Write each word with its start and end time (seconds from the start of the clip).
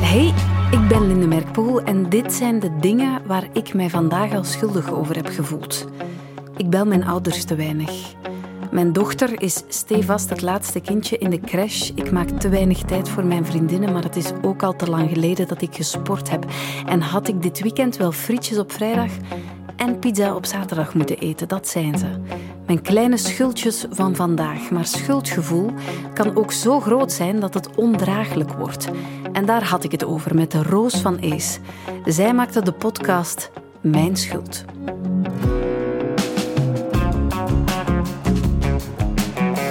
Hey, 0.00 0.34
ik 0.70 0.88
ben 0.88 1.06
Linde 1.06 1.26
Merkpoel 1.26 1.82
en 1.82 2.08
dit 2.08 2.32
zijn 2.32 2.60
de 2.60 2.78
dingen 2.78 3.26
waar 3.26 3.48
ik 3.52 3.74
mij 3.74 3.90
vandaag 3.90 4.34
al 4.34 4.44
schuldig 4.44 4.92
over 4.92 5.16
heb 5.16 5.26
gevoeld. 5.26 5.86
Ik 6.56 6.70
bel 6.70 6.86
mijn 6.86 7.04
ouders 7.04 7.44
te 7.44 7.54
weinig. 7.54 8.14
Mijn 8.70 8.92
dochter 8.92 9.42
is 9.42 9.62
stevast 9.68 10.30
het 10.30 10.42
laatste 10.42 10.80
kindje 10.80 11.18
in 11.18 11.30
de 11.30 11.40
crash. 11.40 11.90
Ik 11.94 12.10
maak 12.10 12.28
te 12.28 12.48
weinig 12.48 12.82
tijd 12.82 13.08
voor 13.08 13.24
mijn 13.24 13.46
vriendinnen, 13.46 13.92
maar 13.92 14.02
het 14.02 14.16
is 14.16 14.32
ook 14.42 14.62
al 14.62 14.76
te 14.76 14.90
lang 14.90 15.10
geleden 15.10 15.48
dat 15.48 15.62
ik 15.62 15.74
gesport 15.74 16.30
heb. 16.30 16.44
En 16.86 17.00
had 17.00 17.28
ik 17.28 17.42
dit 17.42 17.60
weekend 17.60 17.96
wel 17.96 18.12
frietjes 18.12 18.58
op 18.58 18.72
vrijdag 18.72 19.10
en 19.76 19.98
pizza 19.98 20.34
op 20.34 20.46
zaterdag 20.46 20.94
moeten 20.94 21.18
eten, 21.18 21.48
dat 21.48 21.68
zijn 21.68 21.98
ze. 21.98 22.06
Mijn 22.66 22.82
kleine 22.82 23.16
schuldjes 23.16 23.86
van 23.90 24.16
vandaag. 24.16 24.70
Maar 24.70 24.86
schuldgevoel 24.86 25.70
kan 26.14 26.36
ook 26.36 26.52
zo 26.52 26.80
groot 26.80 27.12
zijn 27.12 27.40
dat 27.40 27.54
het 27.54 27.76
ondraaglijk 27.76 28.52
wordt. 28.52 28.88
En 29.32 29.46
daar 29.46 29.64
had 29.64 29.84
ik 29.84 29.90
het 29.90 30.04
over 30.04 30.34
met 30.34 30.50
de 30.50 30.62
Roos 30.62 31.00
van 31.00 31.32
Ace. 31.32 31.60
Zij 32.04 32.34
maakte 32.34 32.62
de 32.62 32.72
podcast 32.72 33.50
Mijn 33.80 34.16
Schuld. 34.16 34.64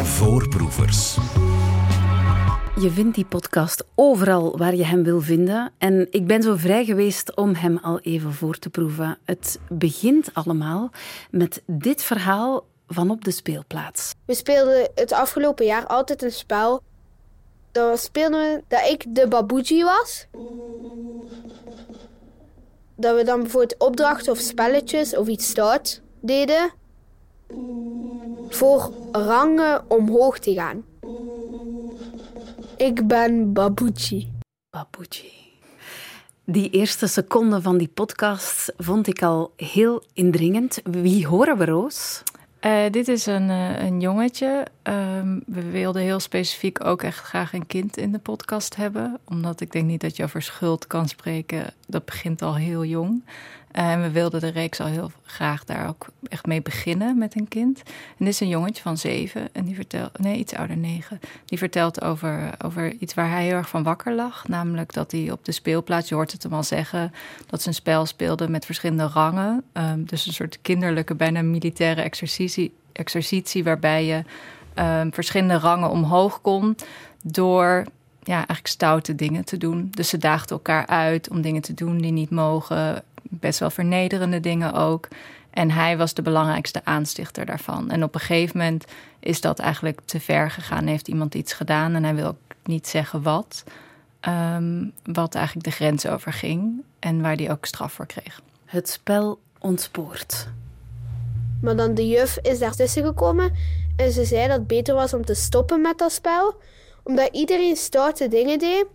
Voorproevers. 0.04 1.18
Je 2.80 2.90
vindt 2.90 3.16
die 3.16 3.26
podcast 3.26 3.86
overal 3.96 4.58
waar 4.58 4.76
je 4.76 4.86
hem 4.86 5.04
wil 5.04 5.22
vinden. 5.22 5.72
En 5.78 6.08
ik 6.12 6.28
ben 6.28 6.44
zo 6.44 6.56
vrij 6.56 6.86
geweest 6.86 7.36
om 7.36 7.54
hem 7.56 7.78
al 7.78 8.00
even 8.00 8.34
voor 8.34 8.60
te 8.60 8.70
proeven. 8.70 9.18
Het 9.26 9.60
begint 9.70 10.34
allemaal 10.34 10.92
met 11.32 11.64
dit 11.66 12.04
verhaal 12.04 12.66
van 12.88 13.12
op 13.12 13.24
de 13.24 13.32
speelplaats. 13.32 14.12
We 14.26 14.34
speelden 14.34 14.90
het 14.96 15.12
afgelopen 15.12 15.66
jaar 15.66 15.88
altijd 15.88 16.24
een 16.24 16.32
spel. 16.32 16.82
Dan 17.72 17.98
speelden 17.98 18.40
we 18.40 18.64
dat 18.68 18.90
ik 18.90 19.06
de 19.16 19.28
babuji 19.28 19.84
was. 19.84 20.28
Dat 22.96 23.16
we 23.16 23.24
dan 23.24 23.42
bijvoorbeeld 23.42 23.80
opdrachten 23.80 24.32
of 24.32 24.38
spelletjes 24.38 25.16
of 25.16 25.28
iets 25.28 25.48
stout 25.48 26.02
deden. 26.22 26.72
Voor 28.50 28.92
rangen 29.12 29.86
omhoog 29.88 30.40
te 30.40 30.54
gaan. 30.54 30.84
Ik 32.78 33.08
ben 33.08 33.54
babuji. 33.54 34.32
Babuji. 34.70 35.32
Die 36.46 36.70
eerste 36.70 37.08
seconde 37.08 37.62
van 37.62 37.78
die 37.78 37.88
podcast 37.88 38.74
vond 38.78 39.08
ik 39.08 39.22
al 39.22 39.54
heel 39.56 40.04
indringend. 40.14 40.80
Wie 40.84 41.28
horen 41.28 41.58
we, 41.58 41.66
Roos? 41.66 42.24
Uh, 42.66 42.84
dit 42.92 43.08
is 43.08 43.26
een, 43.26 43.50
uh, 43.50 43.84
een 43.84 44.00
jongetje. 44.00 44.68
Um, 44.84 45.44
we 45.46 45.70
wilden 45.70 46.02
heel 46.02 46.20
specifiek 46.20 46.86
ook 46.86 47.04
echt 47.04 47.20
graag 47.20 47.54
een 47.54 47.68
kind 47.68 47.98
in 47.98 48.12
de 48.12 48.20
podcast 48.20 48.76
hebben. 48.76 49.20
Omdat 49.24 49.62
ik 49.62 49.72
denk 49.72 49.86
niet 49.86 50.02
dat 50.02 50.16
je 50.16 50.24
over 50.24 50.42
schuld 50.42 50.88
kan 50.88 51.08
spreken. 51.08 51.74
Dat 51.88 52.06
begint 52.06 52.42
al 52.42 52.56
heel 52.56 52.86
jong. 52.86 53.24
Uh, 53.78 53.92
en 53.92 54.02
we 54.02 54.12
wilden 54.12 54.42
de 54.42 54.48
reeks 54.48 54.80
al 54.80 54.88
heel 54.88 55.12
graag 55.26 55.64
daar 55.64 55.88
ook 55.88 56.08
echt 56.28 56.46
mee 56.46 56.62
beginnen 56.62 57.18
met 57.18 57.36
een 57.36 57.48
kind. 57.48 57.82
En 58.18 58.26
dit 58.26 58.28
is 58.28 58.40
een 58.40 58.48
jongetje 58.48 58.82
van 58.82 58.98
zeven. 58.98 59.50
En 59.52 59.66
die 59.66 59.76
vertelt, 59.76 60.20
nee, 60.20 60.38
iets 60.38 60.54
ouder, 60.54 60.78
negen. 60.78 61.20
Die 61.46 61.58
vertelt 61.58 62.02
over, 62.02 62.50
over 62.66 62.94
iets 62.94 63.14
waar 63.14 63.30
hij 63.30 63.46
heel 63.46 63.56
erg 63.56 63.70
van 63.70 63.84
wakker 63.84 64.16
lag. 64.16 64.48
Namelijk 64.48 64.94
dat 64.94 65.12
hij 65.12 65.32
op 65.32 65.46
de 65.46 65.52
speelplaats, 65.52 66.10
je 66.10 66.16
hoort 66.16 66.32
het 66.32 66.44
hem 66.44 66.54
al 66.54 66.64
zeggen, 66.64 67.12
dat 67.46 67.62
ze 67.62 67.68
een 67.68 67.74
spel 67.74 68.06
speelde 68.06 68.50
met 68.50 68.66
verschillende 68.66 69.08
rangen. 69.08 69.64
Um, 69.74 70.06
dus 70.06 70.26
een 70.26 70.34
soort 70.34 70.60
kinderlijke, 70.62 71.16
bijna 71.16 71.42
militaire 71.42 72.02
exercitie, 72.02 72.74
exercitie 72.92 73.64
waarbij 73.64 74.06
je 74.06 74.24
um, 74.76 75.14
verschillende 75.14 75.58
rangen 75.58 75.90
omhoog 75.90 76.42
kon 76.42 76.76
door 77.24 77.84
ja, 78.24 78.36
eigenlijk 78.36 78.68
stoute 78.68 79.16
dingen 79.16 79.46
te 79.46 79.58
doen. 79.58 79.88
Dus 79.92 80.10
ze 80.10 80.18
daagden 80.18 80.50
elkaar 80.50 80.88
uit 80.88 81.30
om 81.30 81.42
dingen 81.42 81.62
te 81.62 81.74
doen 81.74 81.98
die 81.98 82.12
niet 82.12 82.30
mogen. 82.30 83.04
Best 83.30 83.60
wel 83.60 83.70
vernederende 83.70 84.40
dingen 84.40 84.74
ook. 84.74 85.08
En 85.50 85.72
hij 85.72 85.98
was 85.98 86.14
de 86.14 86.22
belangrijkste 86.22 86.82
aanstichter 86.84 87.46
daarvan. 87.46 87.90
En 87.90 88.04
op 88.04 88.14
een 88.14 88.20
gegeven 88.20 88.58
moment 88.58 88.86
is 89.20 89.42
dat 89.42 89.60
eigenlijk 89.60 90.00
te 90.06 90.20
ver 90.20 90.52
gegaan. 90.52 90.88
Heeft 90.88 91.08
iemand 91.08 91.36
iets 91.36 91.54
gedaan 91.54 91.94
en 91.96 92.04
hij 92.04 92.16
wil 92.16 92.28
ook 92.28 92.38
niet 92.64 92.88
zeggen 92.88 93.22
wat. 93.22 93.64
Um, 94.28 94.92
wat 95.04 95.36
eigenlijk 95.36 95.66
de 95.66 95.72
grens 95.72 96.06
overging 96.06 96.84
en 97.00 97.22
waar 97.22 97.36
hij 97.36 97.52
ook 97.52 97.66
straf 97.66 97.94
voor 97.94 98.06
kreeg. 98.06 98.42
Het 98.66 98.90
spel 98.90 99.40
ontspoort. 99.60 100.48
Maar 101.62 101.76
dan 101.76 101.94
de 101.94 102.08
juf 102.08 102.38
is 102.42 102.60
daartussen 102.60 103.04
gekomen 103.04 103.54
en 103.96 104.12
ze 104.12 104.26
zei 104.26 104.48
dat 104.48 104.58
het 104.58 104.68
beter 104.68 104.96
was 104.96 105.14
om 105.14 105.26
te 105.26 105.34
stoppen 105.34 105.82
met 105.82 105.98
dat 105.98 106.12
spel. 106.12 106.56
Omdat 107.04 107.30
iedereen 107.32 107.76
stoute 107.76 108.28
dingen 108.28 108.60
deed. 108.60 108.86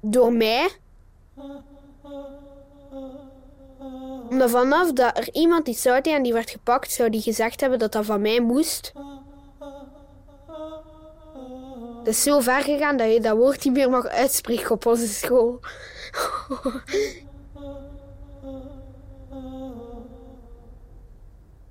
Door 0.00 0.32
mij. 0.32 0.70
Omdat 4.32 4.50
vanaf 4.50 4.92
dat 4.92 5.18
er 5.18 5.28
iemand 5.32 5.68
iets 5.68 5.82
deed 5.82 6.06
en 6.06 6.22
die 6.22 6.32
werd 6.32 6.50
gepakt, 6.50 6.92
zou 6.92 7.10
die 7.10 7.20
gezegd 7.20 7.60
hebben 7.60 7.78
dat 7.78 7.92
dat 7.92 8.04
van 8.04 8.20
mij 8.20 8.40
moest. 8.40 8.92
Dat 11.98 12.06
is 12.06 12.22
zo 12.22 12.40
ver 12.40 12.62
gegaan 12.62 12.96
dat 12.96 13.12
je 13.12 13.20
dat 13.20 13.36
woord 13.36 13.64
niet 13.64 13.74
meer 13.74 13.90
mag 13.90 14.06
uitspreken 14.06 14.70
op 14.70 14.86
onze 14.86 15.06
school. 15.06 15.60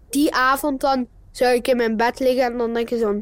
Die 0.09 0.33
avond 0.33 0.81
dan 0.81 1.07
zou 1.31 1.53
ik 1.53 1.67
in 1.67 1.77
mijn 1.77 1.97
bed 1.97 2.19
liggen 2.19 2.43
en 2.43 2.57
dan 2.57 2.73
denk 2.73 2.89
je 2.89 2.97
zo... 2.97 3.21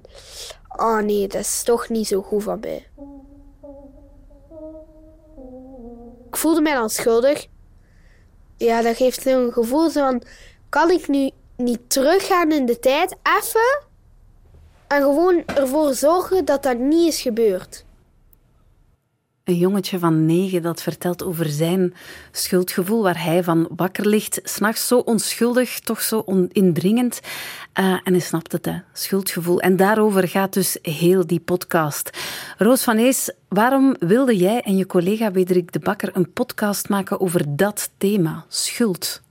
Oh 0.75 0.99
nee, 0.99 1.27
dat 1.27 1.41
is 1.41 1.63
toch 1.63 1.89
niet 1.89 2.07
zo 2.07 2.21
goed 2.21 2.43
van 2.43 2.59
mij. 2.59 2.87
Ik 6.27 6.37
voelde 6.37 6.61
mij 6.61 6.73
dan 6.73 6.89
schuldig. 6.89 7.47
Ja, 8.59 8.81
dat 8.81 8.95
geeft 8.95 9.21
zo'n 9.21 9.51
gevoel 9.51 9.89
van... 9.89 10.21
Kan 10.69 10.91
ik 10.91 11.07
nu 11.07 11.29
niet 11.55 11.89
teruggaan 11.89 12.51
in 12.51 12.65
de 12.65 12.79
tijd, 12.79 13.15
even... 13.37 13.87
En 14.87 15.01
gewoon 15.01 15.43
ervoor 15.45 15.93
zorgen 15.93 16.45
dat 16.45 16.63
dat 16.63 16.77
niet 16.77 17.07
is 17.07 17.21
gebeurd. 17.21 17.85
Een 19.49 19.57
jongetje 19.57 19.99
van 19.99 20.25
negen 20.25 20.61
dat 20.61 20.81
vertelt 20.81 21.23
over 21.23 21.45
zijn 21.45 21.93
schuldgevoel, 22.31 23.03
waar 23.03 23.23
hij 23.23 23.43
van 23.43 23.67
wakker 23.75 24.07
ligt. 24.07 24.39
S'nachts 24.43 24.87
zo 24.87 24.97
onschuldig, 24.97 25.79
toch 25.79 26.01
zo 26.01 26.23
indringend. 26.51 27.19
Uh, 27.79 27.85
en 27.85 28.13
hij 28.13 28.19
snapt 28.19 28.51
het, 28.51 28.65
hè? 28.65 28.75
schuldgevoel. 28.93 29.59
En 29.59 29.75
daarover 29.75 30.27
gaat 30.27 30.53
dus 30.53 30.77
heel 30.81 31.27
die 31.27 31.39
podcast. 31.39 32.17
Roos 32.57 32.83
van 32.83 32.97
Ees, 32.97 33.33
waarom 33.47 33.95
wilde 33.99 34.37
jij 34.37 34.61
en 34.61 34.77
je 34.77 34.85
collega 34.85 35.31
Wederik 35.31 35.71
de 35.71 35.79
Bakker 35.79 36.09
een 36.13 36.33
podcast 36.33 36.89
maken 36.89 37.19
over 37.19 37.55
dat 37.55 37.89
thema, 37.97 38.45
schuld? 38.47 39.21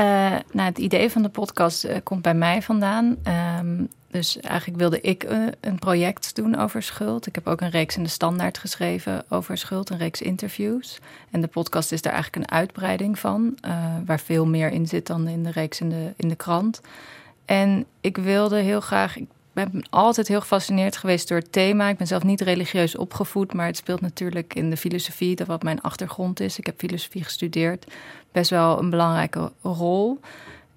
Uh, 0.00 0.06
nou, 0.52 0.68
het 0.68 0.78
idee 0.78 1.10
van 1.10 1.22
de 1.22 1.28
podcast 1.28 1.84
uh, 1.84 1.96
komt 2.02 2.22
bij 2.22 2.34
mij 2.34 2.62
vandaan. 2.62 3.16
Um, 3.58 3.88
dus 4.10 4.40
eigenlijk 4.40 4.78
wilde 4.78 5.00
ik 5.00 5.24
uh, 5.24 5.46
een 5.60 5.78
project 5.78 6.34
doen 6.34 6.56
over 6.56 6.82
schuld. 6.82 7.26
Ik 7.26 7.34
heb 7.34 7.46
ook 7.46 7.60
een 7.60 7.70
reeks 7.70 7.96
in 7.96 8.02
de 8.02 8.08
standaard 8.08 8.58
geschreven 8.58 9.24
over 9.28 9.58
schuld, 9.58 9.90
een 9.90 9.98
reeks 9.98 10.22
interviews. 10.22 10.98
En 11.30 11.40
de 11.40 11.46
podcast 11.46 11.92
is 11.92 12.02
daar 12.02 12.12
eigenlijk 12.12 12.44
een 12.44 12.56
uitbreiding 12.56 13.18
van, 13.18 13.58
waar 14.06 14.20
veel 14.20 14.46
meer 14.46 14.70
in 14.70 14.86
zit 14.86 15.06
dan 15.06 15.28
in 15.28 15.42
de 15.42 15.50
reeks 15.50 15.80
in 15.80 15.88
de, 15.88 16.12
in 16.16 16.28
de 16.28 16.36
krant. 16.36 16.80
En 17.44 17.86
ik 18.00 18.16
wilde 18.16 18.56
heel 18.56 18.80
graag. 18.80 19.16
Ben 19.64 19.86
altijd 19.90 20.28
heel 20.28 20.40
gefascineerd 20.40 20.96
geweest 20.96 21.28
door 21.28 21.38
het 21.38 21.52
thema. 21.52 21.88
Ik 21.88 21.96
ben 21.96 22.06
zelf 22.06 22.22
niet 22.22 22.40
religieus 22.40 22.96
opgevoed, 22.96 23.52
maar 23.52 23.66
het 23.66 23.76
speelt 23.76 24.00
natuurlijk 24.00 24.54
in 24.54 24.70
de 24.70 24.76
filosofie, 24.76 25.36
dat 25.36 25.46
wat 25.46 25.62
mijn 25.62 25.80
achtergrond 25.80 26.40
is. 26.40 26.58
Ik 26.58 26.66
heb 26.66 26.78
filosofie 26.78 27.24
gestudeerd, 27.24 27.86
best 28.32 28.50
wel 28.50 28.78
een 28.78 28.90
belangrijke 28.90 29.52
rol. 29.62 30.20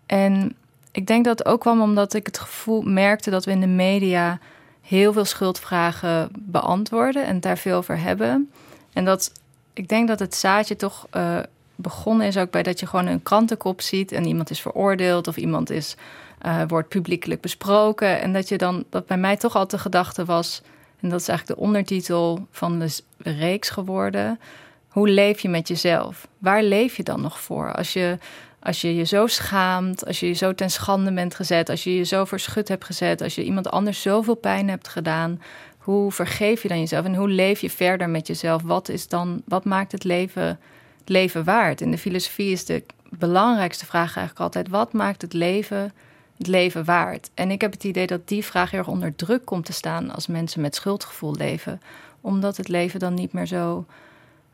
En 0.06 0.56
ik 0.92 1.08
denk 1.08 1.26
dat 1.26 1.38
het 1.38 1.48
ook 1.48 1.60
kwam 1.60 1.82
omdat 1.82 2.14
ik 2.14 2.26
het 2.26 2.40
gevoel 2.40 2.82
merkte 2.82 3.30
dat 3.30 3.46
we 3.46 3.52
in 3.52 3.60
de 3.60 3.68
media 3.68 4.40
heel 4.82 5.14
veel 5.14 5.26
schuldvragen 5.26 6.30
beantwoorden 6.40 7.26
en 7.26 7.40
daar 7.40 7.58
veel 7.58 7.78
over 7.78 8.00
hebben. 8.00 8.52
En 8.94 9.06
dat 9.06 9.32
ik 9.74 9.88
denk 9.88 10.08
dat 10.08 10.20
het 10.20 10.36
zaadje 10.36 10.76
toch 10.76 11.08
uh, 11.14 11.40
begonnen 11.76 12.28
is 12.28 12.38
ook 12.38 12.52
bij 12.52 12.64
dat 12.64 12.80
je 12.80 12.88
gewoon 12.88 13.08
een 13.08 13.24
krantenkop 13.24 13.82
ziet 13.82 14.12
en 14.12 14.26
iemand 14.26 14.50
is 14.50 14.62
veroordeeld 14.62 15.28
of 15.28 15.38
iemand 15.38 15.70
is 15.70 15.96
uh, 16.46 16.62
wordt 16.68 16.90
publiekelijk 16.90 17.42
besproken. 17.42 18.22
En 18.22 18.34
dat 18.34 18.50
je 18.50 18.58
dan, 18.58 18.84
dat 18.90 19.06
bij 19.06 19.18
mij 19.18 19.38
toch 19.38 19.54
altijd 19.54 19.72
de 19.72 19.90
gedachte 19.90 20.26
was, 20.26 20.62
en 21.00 21.10
dat 21.10 21.22
is 21.22 21.28
eigenlijk 21.28 21.60
de 21.60 21.66
ondertitel 21.66 22.48
van 22.52 22.80
de 22.80 22.90
reeks 23.18 23.70
geworden. 23.70 24.40
Hoe 24.88 25.10
leef 25.10 25.40
je 25.40 25.50
met 25.50 25.68
jezelf? 25.68 26.28
Waar 26.38 26.64
leef 26.64 26.98
je 26.98 27.04
dan 27.04 27.22
nog 27.22 27.40
voor? 27.40 27.74
Als 27.74 27.94
je, 27.94 28.18
als 28.60 28.82
je 28.82 28.96
je 28.96 29.04
zo 29.04 29.28
schaamt, 29.28 30.06
als 30.06 30.20
je 30.20 30.28
je 30.28 30.34
zo 30.34 30.56
ten 30.56 30.72
schande 30.72 31.14
bent 31.14 31.36
gezet, 31.36 31.70
als 31.70 31.84
je 31.84 31.96
je 31.96 32.04
zo 32.04 32.26
verschut 32.26 32.68
hebt 32.68 32.86
gezet, 32.86 33.22
als 33.22 33.36
je 33.36 33.44
iemand 33.44 33.70
anders 33.70 34.02
zoveel 34.02 34.36
pijn 34.36 34.70
hebt 34.70 34.88
gedaan, 34.88 35.42
hoe 35.78 36.12
vergeef 36.12 36.62
je 36.62 36.68
dan 36.68 36.80
jezelf 36.80 37.06
en 37.06 37.16
hoe 37.16 37.30
leef 37.30 37.62
je 37.62 37.70
verder 37.70 38.10
met 38.10 38.28
jezelf? 38.28 38.62
Wat, 38.62 38.90
is 38.90 39.08
dan, 39.08 39.42
wat 39.46 39.66
maakt 39.66 39.92
het 39.92 40.04
leven, 40.04 40.60
het 41.00 41.10
leven 41.10 41.44
waard? 41.44 41.82
In 41.82 41.92
de 41.92 41.98
filosofie 41.98 42.52
is 42.52 42.66
de 42.66 42.84
belangrijkste 43.10 43.86
vraag 43.86 44.16
eigenlijk 44.16 44.40
altijd: 44.40 44.70
wat 44.70 44.94
maakt 44.94 45.22
het 45.22 45.34
leven 45.34 45.94
het 46.40 46.48
leven 46.48 46.86
waard? 46.86 47.30
En 47.34 47.52
ik 47.52 47.62
heb 47.62 47.72
het 47.72 47.84
idee 47.84 48.08
dat 48.08 48.28
die 48.28 48.46
vraag 48.46 48.72
heel 48.72 48.80
erg 48.80 48.90
onder 48.90 49.16
druk 49.16 49.46
komt 49.46 49.66
te 49.66 49.74
staan 49.74 50.12
als 50.12 50.28
mensen 50.28 50.62
met 50.62 50.76
schuldgevoel 50.76 51.36
leven. 51.36 51.82
Omdat 52.22 52.58
het 52.58 52.68
leven 52.68 53.00
dan 53.00 53.14
niet 53.14 53.34
meer 53.34 53.46
zo 53.46 53.86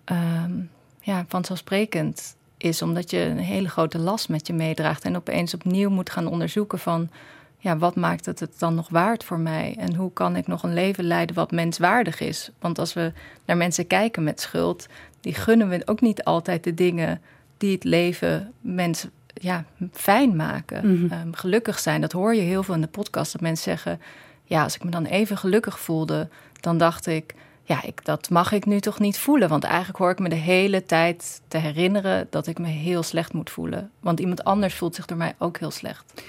um, 0.05 0.69
ja, 1.01 1.25
vanzelfsprekend 1.27 2.35
is. 2.57 2.81
Omdat 2.81 3.09
je 3.09 3.19
een 3.19 3.37
hele 3.37 3.69
grote 3.69 3.99
last 3.99 4.29
met 4.29 4.47
je 4.47 4.53
meedraagt. 4.53 5.03
En 5.03 5.15
opeens 5.15 5.53
opnieuw 5.53 5.89
moet 5.89 6.09
gaan 6.09 6.27
onderzoeken 6.27 6.79
van 6.79 7.09
ja, 7.57 7.77
wat 7.77 7.95
maakt 7.95 8.25
het 8.25 8.39
het 8.39 8.59
dan 8.59 8.75
nog 8.75 8.89
waard 8.89 9.23
voor 9.23 9.39
mij? 9.39 9.75
En 9.79 9.95
hoe 9.95 10.13
kan 10.13 10.35
ik 10.35 10.47
nog 10.47 10.63
een 10.63 10.73
leven 10.73 11.03
leiden 11.03 11.35
wat 11.35 11.51
menswaardig 11.51 12.19
is? 12.19 12.51
Want 12.59 12.79
als 12.79 12.93
we 12.93 13.13
naar 13.45 13.57
mensen 13.57 13.87
kijken 13.87 14.23
met 14.23 14.41
schuld, 14.41 14.87
die 15.21 15.33
gunnen 15.33 15.69
we 15.69 15.81
ook 15.85 16.01
niet 16.01 16.23
altijd 16.23 16.63
de 16.63 16.73
dingen 16.73 17.21
die 17.57 17.71
het 17.71 17.83
leven 17.83 18.53
mens 18.61 19.07
ja, 19.41 19.65
fijn 19.91 20.35
maken. 20.35 20.93
Mhm. 20.93 21.13
Ehm, 21.13 21.31
gelukkig 21.31 21.79
zijn, 21.79 22.01
dat 22.01 22.11
hoor 22.11 22.35
je 22.35 22.41
heel 22.41 22.63
veel 22.63 22.73
in 22.73 22.81
de 22.81 22.87
podcast. 22.87 23.31
Dat 23.31 23.41
mensen 23.41 23.63
zeggen, 23.63 24.01
ja, 24.43 24.63
als 24.63 24.75
ik 24.75 24.83
me 24.83 24.91
dan 24.91 25.05
even 25.05 25.37
gelukkig 25.37 25.79
voelde, 25.79 26.27
dan 26.59 26.77
dacht 26.77 27.05
ik, 27.05 27.35
ja, 27.63 27.83
ik, 27.83 28.05
dat 28.05 28.29
mag 28.29 28.51
ik 28.51 28.65
nu 28.65 28.79
toch 28.79 28.99
niet 28.99 29.19
voelen. 29.19 29.49
Want 29.49 29.63
eigenlijk 29.63 29.97
hoor 29.97 30.11
ik 30.11 30.19
me 30.19 30.29
de 30.29 30.35
hele 30.35 30.85
tijd 30.85 31.41
te 31.47 31.57
herinneren 31.57 32.27
dat 32.29 32.47
ik 32.47 32.59
me 32.59 32.67
heel 32.67 33.03
slecht 33.03 33.33
moet 33.33 33.49
voelen. 33.49 33.91
Want 33.99 34.19
iemand 34.19 34.43
anders 34.43 34.75
voelt 34.75 34.95
zich 34.95 35.05
door 35.05 35.17
mij 35.17 35.35
ook 35.37 35.57
heel 35.57 35.71
slecht. 35.71 36.23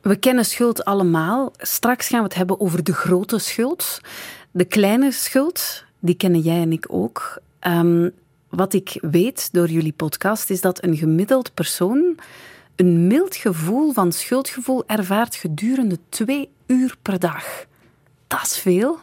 We 0.00 0.16
kennen 0.16 0.44
schuld 0.44 0.84
allemaal. 0.84 1.52
Straks 1.58 2.08
gaan 2.08 2.18
we 2.18 2.24
het 2.24 2.34
hebben 2.34 2.60
over 2.60 2.84
de 2.84 2.92
grote 2.92 3.38
schuld. 3.38 4.00
De 4.50 4.64
kleine 4.64 5.12
schuld, 5.12 5.84
die 5.98 6.14
kennen 6.14 6.40
jij 6.40 6.60
en 6.60 6.72
ik 6.72 6.86
ook. 6.88 7.38
Ehm, 7.58 8.08
wat 8.54 8.72
ik 8.72 8.98
weet 9.00 9.52
door 9.52 9.68
jullie 9.68 9.92
podcast 9.92 10.50
is 10.50 10.60
dat 10.60 10.84
een 10.84 10.96
gemiddeld 10.96 11.54
persoon 11.54 12.18
een 12.76 13.06
mild 13.06 13.36
gevoel 13.36 13.92
van 13.92 14.12
schuldgevoel 14.12 14.84
ervaart 14.86 15.34
gedurende 15.34 15.98
twee 16.08 16.48
uur 16.66 16.96
per 17.02 17.18
dag. 17.18 17.66
Dat 18.26 18.42
is 18.42 18.58
veel. 18.58 18.98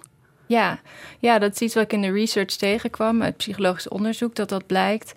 Ja. 0.46 0.80
ja, 1.20 1.40
dat 1.40 1.54
is 1.54 1.60
iets 1.60 1.74
wat 1.74 1.84
ik 1.84 1.94
in 1.94 2.02
de 2.02 2.12
research 2.12 2.56
tegenkwam 2.56 3.22
uit 3.22 3.38
psychologisch 3.38 3.88
onderzoek, 3.88 4.36
dat 4.36 4.50
dat 4.50 4.66
blijkt. 4.66 5.14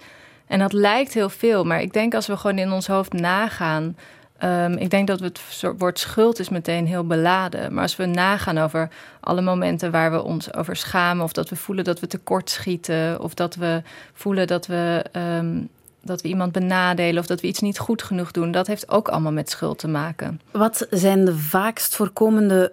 En 0.47 0.59
dat 0.59 0.73
lijkt 0.73 1.15
heel 1.15 1.31
veel, 1.31 1.65
maar 1.65 1.83
ik 1.83 1.93
denk 1.93 2.15
als 2.15 2.27
we 2.27 2.37
gewoon 2.37 2.59
in 2.59 2.73
ons 2.73 2.87
hoofd 2.87 3.13
nagaan 3.13 3.97
Um, 4.45 4.73
ik 4.73 4.91
denk 4.91 5.07
dat 5.07 5.21
het 5.21 5.41
woord 5.79 5.99
schuld 5.99 6.39
is 6.39 6.49
meteen 6.49 6.87
heel 6.87 7.07
beladen. 7.07 7.75
Maar 7.75 7.83
als 7.83 7.97
we 7.97 8.07
nagaan 8.07 8.59
over 8.59 8.89
alle 9.21 9.41
momenten 9.41 9.91
waar 9.91 10.13
we 10.13 10.23
ons 10.23 10.55
over 10.55 10.77
schamen, 10.77 11.25
of 11.25 11.33
dat 11.33 11.49
we 11.49 11.57
voelen 11.57 11.85
dat 11.85 12.01
we 12.01 12.07
tekort 12.07 12.51
schieten, 12.51 13.21
of 13.21 13.35
dat 13.35 13.55
we 13.55 13.83
voelen 14.13 14.47
dat 14.47 14.67
we, 14.67 15.05
um, 15.13 15.69
dat 16.03 16.23
we 16.23 16.29
iemand 16.29 16.53
benadelen, 16.53 17.19
of 17.21 17.27
dat 17.27 17.41
we 17.41 17.47
iets 17.47 17.61
niet 17.61 17.79
goed 17.79 18.03
genoeg 18.03 18.31
doen, 18.31 18.51
dat 18.51 18.67
heeft 18.67 18.91
ook 18.91 19.09
allemaal 19.09 19.33
met 19.33 19.51
schuld 19.51 19.79
te 19.79 19.89
maken. 19.89 20.41
Wat 20.51 20.87
zijn 20.91 21.25
de 21.25 21.39
vaakst 21.39 21.97
voorkomende 21.97 22.73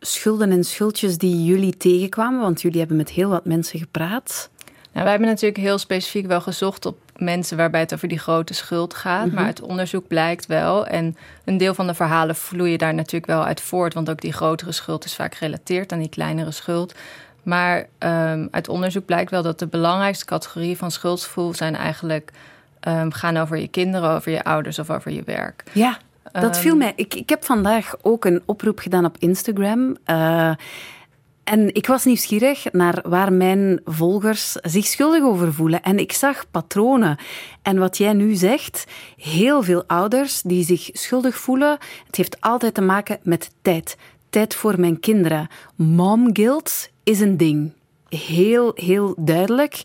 schulden 0.00 0.50
en 0.50 0.64
schuldjes 0.64 1.18
die 1.18 1.44
jullie 1.44 1.76
tegenkwamen? 1.76 2.40
Want 2.40 2.62
jullie 2.62 2.78
hebben 2.78 2.96
met 2.96 3.10
heel 3.10 3.28
wat 3.28 3.44
mensen 3.44 3.78
gepraat. 3.78 4.50
Nou, 4.92 5.04
wij 5.04 5.10
hebben 5.10 5.28
natuurlijk 5.28 5.60
heel 5.60 5.78
specifiek 5.78 6.26
wel 6.26 6.40
gezocht 6.40 6.86
op 6.86 6.98
mensen 7.20 7.56
waarbij 7.56 7.80
het 7.80 7.94
over 7.94 8.08
die 8.08 8.18
grote 8.18 8.54
schuld 8.54 8.94
gaat. 8.94 9.32
Maar 9.32 9.46
het 9.46 9.60
mhm. 9.60 9.70
onderzoek 9.70 10.08
blijkt 10.08 10.46
wel. 10.46 10.86
En 10.86 11.16
een 11.44 11.56
deel 11.56 11.74
van 11.74 11.86
de 11.86 11.94
verhalen 11.94 12.36
vloeien 12.36 12.78
daar 12.78 12.94
natuurlijk 12.94 13.32
wel 13.32 13.44
uit 13.44 13.60
voort. 13.60 13.94
Want 13.94 14.10
ook 14.10 14.20
die 14.20 14.32
grotere 14.32 14.72
schuld 14.72 15.04
is 15.04 15.14
vaak 15.14 15.34
gerelateerd 15.34 15.92
aan 15.92 15.98
die 15.98 16.08
kleinere 16.08 16.50
schuld. 16.50 16.94
Maar 17.42 17.86
um, 17.98 18.48
uit 18.50 18.68
onderzoek 18.68 19.04
blijkt 19.04 19.30
wel 19.30 19.42
dat 19.42 19.58
de 19.58 19.66
belangrijkste 19.66 20.24
categorieën 20.24 20.76
van 20.76 20.90
schuldgevoel 20.90 21.54
zijn 21.54 21.76
eigenlijk 21.76 22.32
um, 22.88 23.12
gaan 23.12 23.36
over 23.36 23.56
je 23.56 23.68
kinderen, 23.68 24.10
over 24.10 24.32
je 24.32 24.44
ouders 24.44 24.78
of 24.78 24.90
over 24.90 25.10
je 25.10 25.22
werk. 25.24 25.64
Ja, 25.72 25.98
dat 26.32 26.58
viel 26.58 26.70
ehm, 26.70 26.78
mij. 26.78 26.92
Ik, 26.96 27.14
ik 27.14 27.28
heb 27.28 27.44
vandaag 27.44 27.94
ook 28.02 28.24
een 28.24 28.42
oproep 28.44 28.78
gedaan 28.78 29.04
op 29.04 29.16
Instagram. 29.18 29.96
Uh, 30.06 30.52
en 31.50 31.74
ik 31.74 31.86
was 31.86 32.04
nieuwsgierig 32.04 32.72
naar 32.72 33.02
waar 33.02 33.32
mijn 33.32 33.80
volgers 33.84 34.52
zich 34.52 34.86
schuldig 34.86 35.22
over 35.22 35.54
voelen. 35.54 35.82
En 35.82 35.98
ik 35.98 36.12
zag 36.12 36.50
patronen. 36.50 37.18
En 37.62 37.78
wat 37.78 37.96
jij 37.96 38.12
nu 38.12 38.34
zegt, 38.34 38.84
heel 39.16 39.62
veel 39.62 39.84
ouders 39.86 40.42
die 40.42 40.64
zich 40.64 40.88
schuldig 40.92 41.36
voelen, 41.36 41.78
het 42.06 42.16
heeft 42.16 42.40
altijd 42.40 42.74
te 42.74 42.80
maken 42.80 43.18
met 43.22 43.50
tijd. 43.62 43.96
Tijd 44.28 44.54
voor 44.54 44.80
mijn 44.80 45.00
kinderen. 45.00 45.48
Mom 45.76 46.30
guilt 46.32 46.90
is 47.02 47.20
een 47.20 47.36
ding. 47.36 47.72
Heel, 48.08 48.72
heel 48.74 49.14
duidelijk. 49.18 49.82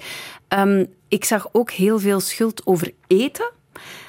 Um, 0.50 0.88
ik 1.08 1.26
zag 1.26 1.50
ook 1.52 1.72
heel 1.72 2.00
veel 2.00 2.20
schuld 2.20 2.62
over 2.66 2.94
eten. 3.08 3.52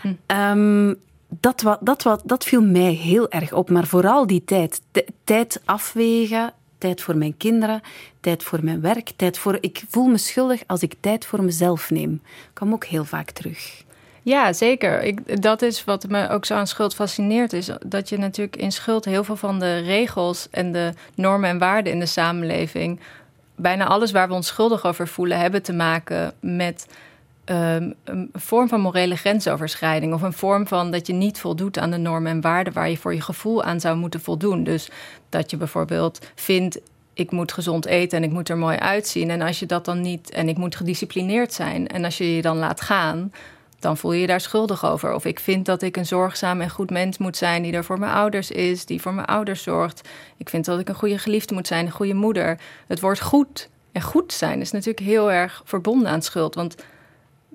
Hm. 0.03 0.15
Um, 0.27 0.97
dat, 1.29 1.63
wat, 1.63 1.79
dat, 1.81 2.03
wat, 2.03 2.23
dat 2.25 2.45
viel 2.45 2.63
mij 2.63 2.93
heel 2.93 3.31
erg 3.31 3.53
op. 3.53 3.71
Maar 3.71 3.87
vooral 3.87 4.27
die 4.27 4.45
tijd. 4.45 4.81
tijd 5.25 5.61
afwegen, 5.65 6.53
tijd 6.79 7.03
voor 7.03 7.17
mijn 7.17 7.37
kinderen, 7.37 7.81
tijd 8.21 8.43
voor 8.43 8.59
mijn 8.63 8.81
werk, 8.81 9.11
tijd 9.17 9.39
voor... 9.39 9.59
Ik 9.61 9.83
voel 9.89 10.07
me 10.07 10.19
schuldig 10.19 10.63
als 10.67 10.83
ik 10.83 10.95
tijd 11.01 11.27
voor 11.27 11.43
mezelf 11.43 11.91
neem. 11.91 12.23
Kom 12.53 12.73
ook 12.73 12.85
heel 12.85 13.05
vaak 13.05 13.31
terug. 13.31 13.85
Ja, 14.23 14.53
zeker. 14.53 15.03
Ik, 15.03 15.43
dat 15.43 15.63
is 15.63 15.85
wat 15.85 16.09
me 16.09 16.29
ook 16.29 16.45
zo 16.45 16.55
aan 16.55 16.67
schuld 16.67 16.95
fascineert. 16.95 17.53
Is 17.53 17.71
dat 17.87 18.09
je 18.09 18.19
natuurlijk 18.19 18.57
in 18.57 18.73
schuld 18.73 19.05
heel 19.05 19.25
veel 19.25 19.37
van 19.37 19.59
de 19.59 19.79
regels 19.79 20.49
en 20.51 20.73
de 20.73 20.93
normen 21.15 21.51
en 21.51 21.59
waarden 21.59 21.93
in 21.93 21.99
de 21.99 22.07
samenleving. 22.07 23.01
Bijna 23.57 23.87
alles 23.87 24.13
waar 24.13 24.29
we 24.29 24.35
ons 24.35 24.47
schuldig 24.47 24.85
over 24.85 25.09
voelen, 25.09 25.39
hebben 25.39 25.63
te 25.63 25.73
maken 25.73 26.35
met 26.41 26.87
um, 27.51 27.95
een 28.05 28.31
vorm 28.33 28.69
van 28.69 28.81
morele 28.81 29.17
grensoverschrijding. 29.17 30.15
Of 30.15 30.23
een 30.23 30.33
vorm 30.33 30.67
van 30.67 30.91
dat 30.91 31.07
je 31.07 31.13
niet 31.13 31.39
voldoet 31.39 31.79
aan 31.79 31.91
de 31.91 31.97
normen 31.97 32.33
en 32.33 32.41
waarden 32.41 32.73
waar 32.73 32.91
je 32.91 32.97
voor 32.97 33.15
je 33.15 33.21
gevoel 33.21 33.63
aan 33.63 33.81
zou 33.81 33.97
moeten 33.97 34.21
voldoen. 34.21 34.65
Dus 34.65 34.89
dat 35.29 35.51
je 35.51 35.57
bijvoorbeeld 35.57 36.19
vindt. 36.35 36.81
Ik 37.15 37.31
moet 37.31 37.53
gezond 37.53 37.87
eten 37.87 38.19
en 38.19 38.25
ik 38.25 38.31
moet 38.31 38.49
er 38.49 38.59
mooi 38.59 38.77
uitzien. 38.77 39.31
En 39.31 39.43
als 39.43 39.59
je 39.59 39.67
dat 39.67 39.85
dan 39.85 40.01
niet. 40.01 40.31
En 40.31 40.49
ik 40.49 40.57
moet 40.57 40.77
gedisciplineerd 40.77 41.53
zijn. 41.53 41.87
En 41.89 42.05
als 42.05 42.19
je 42.19 42.37
je 42.37 42.43
dan 42.43 42.57
laat 42.57 42.81
gaan, 42.81 43.33
dan 43.79 43.97
voel 43.97 44.13
je 44.13 44.21
je 44.21 44.27
daar 44.27 44.41
schuldig 44.41 44.85
over. 44.85 45.15
Of 45.15 45.25
ik 45.25 45.41
vind 45.41 45.67
dat 45.67 45.83
ik 45.83 45.97
een 45.97 46.07
zorgzaam 46.07 46.61
en 46.61 46.71
goed 46.71 46.91
mens 46.91 47.19
moet 47.19 47.37
zijn 47.37 47.63
die 47.63 47.73
er 47.73 47.85
voor 47.85 47.99
mijn 47.99 48.13
ouders 48.13 48.51
is, 48.51 48.87
die 48.87 49.01
voor 49.01 49.15
mijn 49.15 49.27
ouders 49.27 49.63
zorgt. 49.63 50.09
Ik 50.37 50.49
vind 50.49 50.65
dat 50.65 50.81
ik 50.81 50.89
een 50.89 50.95
goede 50.95 51.19
geliefde 51.19 51.55
moet 51.55 51.67
zijn, 51.67 51.87
een 51.87 51.93
goede 51.93 52.15
moeder. 52.15 52.59
Het 52.87 53.01
woord 53.01 53.21
goed 53.21 53.69
en 53.93 54.03
goed 54.03 54.33
zijn 54.33 54.61
is 54.61 54.71
natuurlijk 54.71 55.07
heel 55.07 55.33
erg 55.33 55.63
verbonden 55.65 56.09
aan 56.09 56.23
schuld. 56.23 56.55
Want 56.55 56.77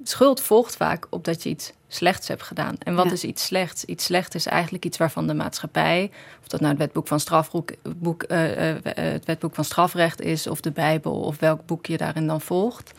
schuld 0.03 0.41
volgt 0.41 0.75
vaak 0.75 1.07
op 1.09 1.25
dat 1.25 1.43
je 1.43 1.49
iets 1.49 1.73
slechts 1.87 2.27
hebt 2.27 2.43
gedaan. 2.43 2.75
En 2.79 2.95
wat 2.95 3.11
is 3.11 3.23
iets 3.23 3.45
slechts? 3.45 3.85
Iets 3.85 4.03
slechts 4.03 4.35
is 4.35 4.45
eigenlijk 4.45 4.85
iets 4.85 4.97
waarvan 4.97 5.27
de 5.27 5.33
maatschappij, 5.33 6.11
of 6.41 6.47
dat 6.47 6.59
nou 6.59 6.71
het 6.71 6.81
wetboek 6.81 7.07
van, 7.07 7.19
strafboek, 7.19 7.71
boek, 7.97 8.25
uh, 8.27 8.69
uh, 8.69 8.75
het 8.93 9.25
wetboek 9.25 9.55
van 9.55 9.63
strafrecht 9.65 10.21
is, 10.21 10.47
of 10.47 10.61
de 10.61 10.71
Bijbel, 10.71 11.13
of 11.13 11.39
welk 11.39 11.65
boek 11.65 11.85
je 11.85 11.97
daarin 11.97 12.27
dan 12.27 12.41
volgt. 12.41 12.91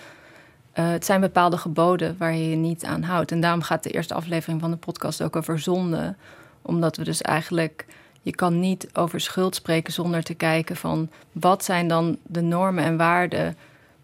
Uh, 0.75 0.90
het 0.90 1.04
zijn 1.04 1.21
bepaalde 1.21 1.56
geboden 1.56 2.16
waar 2.18 2.35
je 2.35 2.50
je 2.50 2.56
niet 2.56 2.85
aan 2.85 3.02
houdt. 3.02 3.32
En 3.32 3.40
daarom 3.40 3.62
gaat 3.62 3.82
de 3.82 3.90
eerste 3.90 4.14
aflevering 4.14 4.61
van 4.61 4.71
de 4.71 4.76
podcast 4.76 5.23
ook 5.23 5.37
over 5.37 5.59
zonde. 5.59 6.14
Omdat 6.62 6.97
we 6.97 7.04
dus 7.04 7.23
eigenlijk. 7.23 7.87
Je 8.23 8.35
kan 8.35 8.61
niet 8.61 8.88
over 8.92 9.21
schuld 9.21 9.54
spreken 9.54 9.92
zonder 9.92 10.23
te 10.23 10.35
kijken 10.35 10.76
van 10.76 11.11
wat 11.32 11.64
zijn 11.64 11.88
dan 11.88 12.18
de 12.23 12.40
normen 12.40 12.85
en 12.85 12.97
waarden 12.97 13.56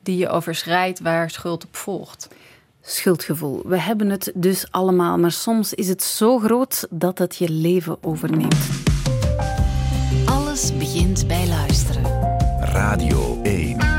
die 0.03 0.17
je 0.17 0.29
overschrijdt 0.29 1.01
waar 1.01 1.31
schuld 1.31 1.65
op 1.65 1.77
volgt 1.77 2.29
schuldgevoel. 2.89 3.63
We 3.65 3.81
hebben 3.81 4.11
het 4.11 4.33
dus 4.35 4.67
allemaal, 4.71 5.19
maar 5.19 5.33
soms 5.33 5.75
is 5.75 5.89
het 5.89 6.03
zo 6.03 6.39
groot 6.39 6.87
dat 6.91 7.19
het 7.19 7.37
je 7.37 7.49
leven 7.49 7.97
overneemt. 8.01 8.67
Alles 10.27 10.77
begint 10.77 11.27
bij 11.27 11.49
luisteren. 11.49 12.05
Radio 12.61 13.43
1. 13.43 13.99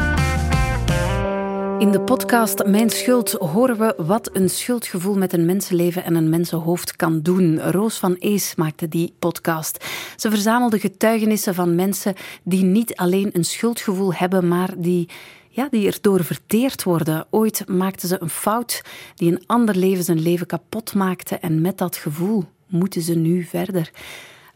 In 1.79 1.91
de 1.91 2.01
podcast 2.01 2.65
Mijn 2.65 2.89
Schuld 2.89 3.31
horen 3.31 3.77
we 3.77 3.93
wat 3.97 4.29
een 4.33 4.49
schuldgevoel 4.49 5.15
met 5.17 5.33
een 5.33 5.45
mensenleven 5.45 6.03
en 6.03 6.15
een 6.15 6.29
mensenhoofd 6.29 6.95
kan 6.95 7.21
doen. 7.21 7.59
Roos 7.59 7.97
van 7.97 8.15
Ees 8.19 8.55
maakte 8.55 8.87
die 8.87 9.13
podcast. 9.19 9.85
Ze 10.15 10.29
verzamelde 10.29 10.79
getuigenissen 10.79 11.55
van 11.55 11.75
mensen 11.75 12.15
die 12.43 12.63
niet 12.63 12.95
alleen 12.95 13.29
een 13.33 13.43
schuldgevoel 13.43 14.13
hebben, 14.13 14.47
maar 14.47 14.73
die 14.77 15.09
ja, 15.49 15.67
die 15.71 15.87
erdoor 15.87 16.23
verteerd 16.23 16.83
worden. 16.83 17.27
Ooit 17.29 17.67
maakten 17.67 18.07
ze 18.07 18.21
een 18.21 18.29
fout 18.29 18.81
die 19.15 19.31
een 19.31 19.43
ander 19.45 19.75
leven 19.75 20.03
zijn 20.03 20.21
leven 20.21 20.47
kapot 20.47 20.93
maakte 20.93 21.35
en 21.35 21.61
met 21.61 21.77
dat 21.77 21.95
gevoel 21.95 22.45
moeten 22.67 23.01
ze 23.01 23.15
nu 23.15 23.43
verder. 23.43 23.91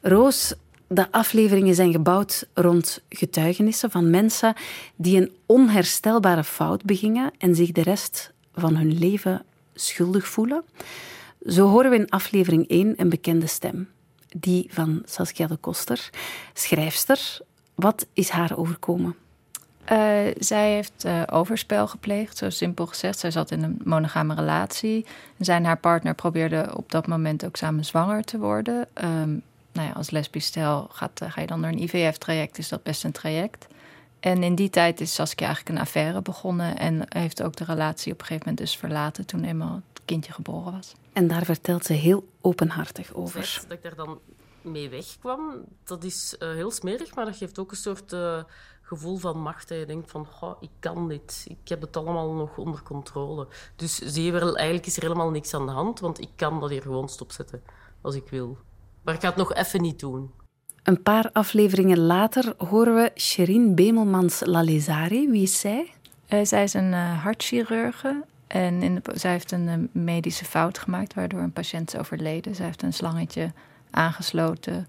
Roos, 0.01 0.53
de 0.87 1.11
afleveringen 1.11 1.75
zijn 1.75 1.91
gebouwd 1.91 2.47
rond 2.53 3.01
getuigenissen 3.09 3.91
van 3.91 4.09
mensen 4.09 4.53
die 4.95 5.21
een 5.21 5.31
onherstelbare 5.45 6.43
fout 6.43 6.83
begingen 6.83 7.31
en 7.37 7.55
zich 7.55 7.71
de 7.71 7.81
rest 7.81 8.33
van 8.53 8.75
hun 8.75 8.97
leven 8.97 9.45
schuldig 9.73 10.27
voelen. 10.27 10.63
Zo 11.45 11.67
horen 11.67 11.89
we 11.89 11.97
in 11.97 12.09
aflevering 12.09 12.67
1 12.67 12.93
een 12.97 13.09
bekende 13.09 13.47
stem, 13.47 13.89
die 14.37 14.67
van 14.71 15.01
Saskia 15.05 15.47
de 15.47 15.55
Koster, 15.55 16.09
schrijfster. 16.53 17.37
Wat 17.75 18.07
is 18.13 18.29
haar 18.29 18.57
overkomen? 18.57 19.15
Uh, 19.91 20.35
zij 20.37 20.73
heeft 20.73 21.05
uh, 21.05 21.21
overspel 21.31 21.87
gepleegd, 21.87 22.37
zo 22.37 22.49
simpel 22.49 22.85
gezegd. 22.85 23.19
Zij 23.19 23.31
zat 23.31 23.51
in 23.51 23.63
een 23.63 23.81
monogame 23.83 24.35
relatie. 24.35 25.05
En 25.37 25.45
zij 25.45 25.55
en 25.55 25.65
haar 25.65 25.77
partner 25.77 26.15
probeerden 26.15 26.75
op 26.75 26.91
dat 26.91 27.07
moment 27.07 27.45
ook 27.45 27.55
samen 27.55 27.85
zwanger 27.85 28.23
te 28.23 28.37
worden. 28.37 28.87
Um, 29.03 29.43
nou 29.71 29.87
ja, 29.87 29.93
als 29.93 30.09
lesbisch 30.09 30.45
stel 30.45 30.87
gaat, 30.91 31.21
ga 31.27 31.41
je 31.41 31.47
dan 31.47 31.61
door 31.61 31.71
een 31.71 31.81
IVF-traject, 31.81 32.57
is 32.57 32.69
dat 32.69 32.83
best 32.83 33.03
een 33.03 33.11
traject. 33.11 33.67
En 34.19 34.43
in 34.43 34.55
die 34.55 34.69
tijd 34.69 35.01
is 35.01 35.13
Saskia 35.13 35.45
eigenlijk 35.45 35.75
een 35.75 35.81
affaire 35.81 36.21
begonnen 36.21 36.77
en 36.77 37.05
heeft 37.07 37.43
ook 37.43 37.55
de 37.55 37.63
relatie 37.63 38.13
op 38.13 38.19
een 38.19 38.25
gegeven 38.25 38.49
moment 38.49 38.65
dus 38.65 38.77
verlaten 38.77 39.25
toen 39.25 39.43
eenmaal 39.43 39.81
het 39.91 40.01
kindje 40.05 40.33
geboren 40.33 40.71
was. 40.71 40.93
En 41.13 41.27
daar 41.27 41.45
vertelt 41.45 41.85
ze 41.85 41.93
heel 41.93 42.27
openhartig 42.41 43.13
over. 43.13 43.39
Het 43.39 43.65
dat 43.67 43.77
ik 43.77 43.83
daar 43.83 43.95
dan 43.95 44.19
mee 44.61 44.89
wegkwam, 44.89 45.65
dat 45.83 46.03
is 46.03 46.35
uh, 46.39 46.51
heel 46.53 46.71
smerig, 46.71 47.15
maar 47.15 47.25
dat 47.25 47.37
geeft 47.37 47.59
ook 47.59 47.71
een 47.71 47.77
soort 47.77 48.13
uh, 48.13 48.43
gevoel 48.93 49.17
van 49.17 49.39
macht. 49.39 49.67
Dat 49.67 49.77
je 49.77 49.85
denkt 49.85 50.11
van, 50.11 50.27
ik 50.59 50.69
kan 50.79 51.07
dit, 51.07 51.45
ik 51.49 51.69
heb 51.69 51.81
het 51.81 51.97
allemaal 51.97 52.33
nog 52.33 52.57
onder 52.57 52.83
controle. 52.83 53.47
Dus 53.75 53.95
zie 53.95 54.23
je 54.23 54.31
wel, 54.31 54.55
eigenlijk 54.55 54.87
is 54.87 54.95
er 54.95 55.01
helemaal 55.01 55.29
niks 55.29 55.53
aan 55.53 55.65
de 55.65 55.71
hand, 55.71 55.99
want 55.99 56.21
ik 56.21 56.29
kan 56.35 56.59
dat 56.59 56.69
hier 56.69 56.81
gewoon 56.81 57.09
stopzetten 57.09 57.63
als 58.01 58.15
ik 58.15 58.29
wil. 58.29 58.57
Maar 59.01 59.13
ik 59.13 59.21
ga 59.21 59.27
het 59.27 59.35
nog 59.35 59.53
even 59.53 59.81
niet 59.81 59.99
doen. 59.99 60.31
Een 60.83 61.03
paar 61.03 61.29
afleveringen 61.31 61.99
later 61.99 62.53
horen 62.57 62.95
we 62.95 63.11
Sherine 63.15 63.73
Bemelmans-Lalezari. 63.73 65.29
Wie 65.29 65.41
is 65.41 65.59
zij? 65.59 65.93
Uh, 66.29 66.39
zij 66.43 66.63
is 66.63 66.73
een 66.73 66.91
uh, 66.91 67.23
hartchirurge 67.23 68.23
en 68.47 68.81
in 68.81 68.95
de, 68.95 69.01
zij 69.13 69.31
heeft 69.31 69.51
een 69.51 69.67
uh, 69.67 70.03
medische 70.03 70.45
fout 70.45 70.77
gemaakt 70.77 71.13
waardoor 71.13 71.39
een 71.39 71.53
patiënt 71.53 71.93
is 71.93 71.99
overleden. 71.99 72.55
Zij 72.55 72.65
heeft 72.65 72.81
een 72.81 72.93
slangetje 72.93 73.51
aangesloten 73.91 74.87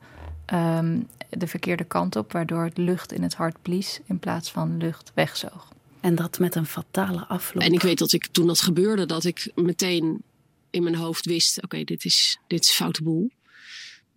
um, 0.53 1.09
de 1.31 1.47
verkeerde 1.47 1.85
kant 1.85 2.17
op, 2.17 2.33
waardoor 2.33 2.65
het 2.65 2.79
lucht 2.79 3.13
in 3.13 3.23
het 3.23 3.35
hart 3.35 3.63
blies 3.63 4.01
in 4.05 4.19
plaats 4.19 4.51
van 4.51 4.77
lucht 4.77 5.13
wegzoog. 5.15 5.73
En 6.01 6.15
dat 6.15 6.39
met 6.39 6.55
een 6.55 6.67
fatale 6.67 7.27
afloop. 7.27 7.63
En 7.63 7.73
ik 7.73 7.83
weet 7.83 7.99
dat 7.99 8.13
ik 8.13 8.27
toen 8.27 8.47
dat 8.47 8.61
gebeurde, 8.61 9.07
dat 9.07 9.25
ik 9.25 9.53
meteen 9.55 10.23
in 10.71 10.83
mijn 10.83 10.95
hoofd 10.95 11.25
wist: 11.25 11.63
oké, 11.63 11.85
dit, 11.85 12.05
is, 12.05 12.39
dit 12.47 12.65
is 12.65 12.71
foute 12.71 13.03
boel. 13.03 13.31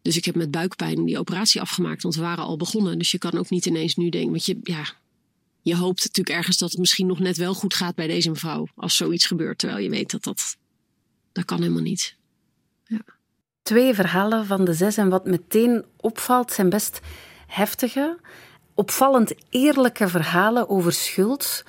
Dus 0.01 0.17
ik 0.17 0.25
heb 0.25 0.36
met 0.36 0.51
buikpijn 0.51 1.05
die 1.05 1.19
operatie 1.19 1.62
afgemaakt, 1.62 2.03
want 2.03 2.15
we 2.15 2.22
waren 2.22 2.43
al 2.43 2.57
begonnen. 2.57 2.98
Dus 2.98 3.12
je 3.12 3.17
kan 3.17 3.38
ook 3.38 3.50
niet 3.50 3.65
ineens 3.65 3.96
nu 3.96 4.10
denken, 4.10 4.31
want 4.31 4.46
je, 4.46 4.60
ja, 4.63 4.86
je 5.62 5.75
hoopt 5.75 6.03
natuurlijk 6.03 6.38
ergens 6.38 6.57
dat 6.57 6.72
het 6.72 6.79
misschien 6.79 7.07
nog 7.07 7.19
net 7.19 7.38
wel 7.38 7.53
goed 7.53 7.74
gaat 7.74 7.96
bij 7.96 8.07
deze 8.07 8.29
mevrouw 8.29 8.67
als 8.75 8.96
zoiets 8.96 9.25
gebeurt. 9.25 9.57
Terwijl 9.57 9.84
je 9.84 9.89
weet 9.89 10.12
dat 10.12 10.24
dat, 10.24 10.57
dat 11.31 11.46
kan 11.46 11.62
helemaal 11.62 11.81
niet. 11.81 12.15
Ja. 12.86 13.01
Twee 13.68 13.94
verhalen 13.94 14.46
van 14.46 14.66
de 14.66 14.74
zes 14.74 14.98
en 14.98 15.10
wat 15.10 15.26
meteen 15.26 15.86
opvalt 16.02 16.52
zijn 16.52 16.70
best 16.70 17.00
heftige, 17.48 18.18
opvallend 18.74 19.34
eerlijke 19.50 20.08
verhalen 20.08 20.70
over 20.70 20.94
schuld. 20.94 21.64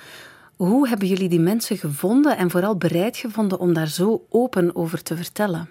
Hoe 0.55 0.87
hebben 0.87 1.07
jullie 1.07 1.29
die 1.29 1.39
mensen 1.39 1.77
gevonden 1.77 2.37
en 2.37 2.49
vooral 2.49 2.75
bereid 2.75 3.17
gevonden 3.17 3.59
om 3.59 3.73
daar 3.73 3.87
zo 3.87 4.25
open 4.29 4.75
over 4.75 5.03
te 5.03 5.15
vertellen? 5.15 5.69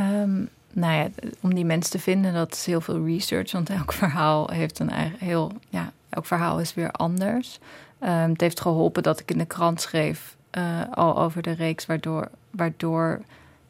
Um, 0.00 0.48
nou 0.72 0.94
ja, 0.94 1.08
om 1.40 1.54
die 1.54 1.64
mensen 1.64 1.90
te 1.90 1.98
vinden, 1.98 2.32
dat 2.32 2.52
is 2.52 2.66
heel 2.66 2.80
veel 2.80 3.04
research. 3.06 3.52
Want 3.52 3.70
elk 3.70 3.92
verhaal 3.92 4.50
heeft 4.50 4.78
een 4.78 4.90
eigen 4.90 5.18
heel. 5.18 5.52
Ja, 5.68 5.92
elk 6.08 6.26
verhaal 6.26 6.60
is 6.60 6.74
weer 6.74 6.90
anders. 6.90 7.58
Um, 8.00 8.08
het 8.08 8.40
heeft 8.40 8.60
geholpen 8.60 9.02
dat 9.02 9.20
ik 9.20 9.30
in 9.30 9.38
de 9.38 9.46
krant 9.46 9.80
schreef 9.80 10.36
uh, 10.58 10.80
al 10.90 11.18
over 11.18 11.42
de 11.42 11.52
reeks, 11.52 11.86
waardoor, 11.86 12.28
waardoor 12.50 13.20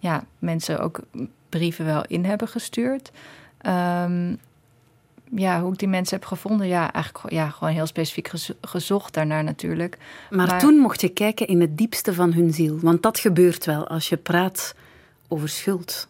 ja, 0.04 0.25
mensen 0.38 0.80
ook 0.80 1.00
brieven 1.49 1.84
wel 1.84 2.04
in 2.06 2.25
hebben 2.25 2.49
gestuurd. 2.49 3.11
Um, 3.66 4.38
ja, 5.30 5.61
hoe 5.61 5.73
ik 5.73 5.78
die 5.78 5.88
mensen 5.88 6.18
heb 6.18 6.26
gevonden, 6.26 6.66
ja, 6.66 6.92
eigenlijk 6.92 7.34
ja, 7.34 7.50
gewoon 7.50 7.75
heel 7.75 7.87
specifiek 7.87 8.30
gezocht 8.61 9.14
daarnaar 9.14 9.44
natuurlijk. 9.44 9.99
Maar, 10.30 10.46
maar, 10.46 10.58
toen 10.58 10.75
mocht 10.75 11.00
je 11.00 11.08
kijken 11.08 11.46
in 11.46 11.61
het 11.61 11.78
diepste 11.78 12.14
van 12.14 12.32
hun 12.32 12.52
ziel. 12.52 12.78
Want 12.80 13.02
dat 13.02 13.18
gebeurt 13.18 13.64
wel 13.64 13.88
als 13.88 14.08
je 14.08 14.16
praat 14.16 14.75
over 15.28 15.49
schuld. 15.49 16.08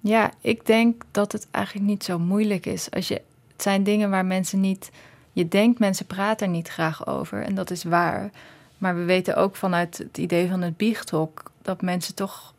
Ja, 0.00 0.30
ik 0.40 0.66
denk 0.66 1.02
dat 1.10 1.32
het 1.32 1.46
eigenlijk 1.50 1.86
niet 1.86 2.04
zo 2.04 2.18
moeilijk 2.18 2.66
is. 2.66 2.90
Als 2.90 3.08
je, 3.08 3.22
het 3.52 3.62
zijn 3.62 3.82
dingen 3.82 4.10
waar 4.10 4.26
mensen 4.26 4.60
niet. 4.60 4.90
Je 5.32 5.48
denkt, 5.48 5.78
mensen 5.78 6.06
praten 6.06 6.46
er 6.46 6.52
niet 6.52 6.68
graag 6.68 7.06
over. 7.06 7.42
En 7.42 7.54
dat 7.54 7.70
is 7.70 7.84
waar. 7.84 8.30
Maar 8.78 8.96
we 8.96 9.04
weten 9.04 9.36
ook 9.36 9.56
vanuit 9.56 9.98
het 9.98 10.18
idee 10.18 10.48
van 10.48 10.62
het 10.62 10.76
biechthok 10.76 11.50
dat 11.62 11.82
mensen 11.82 12.14
toch 12.14 12.52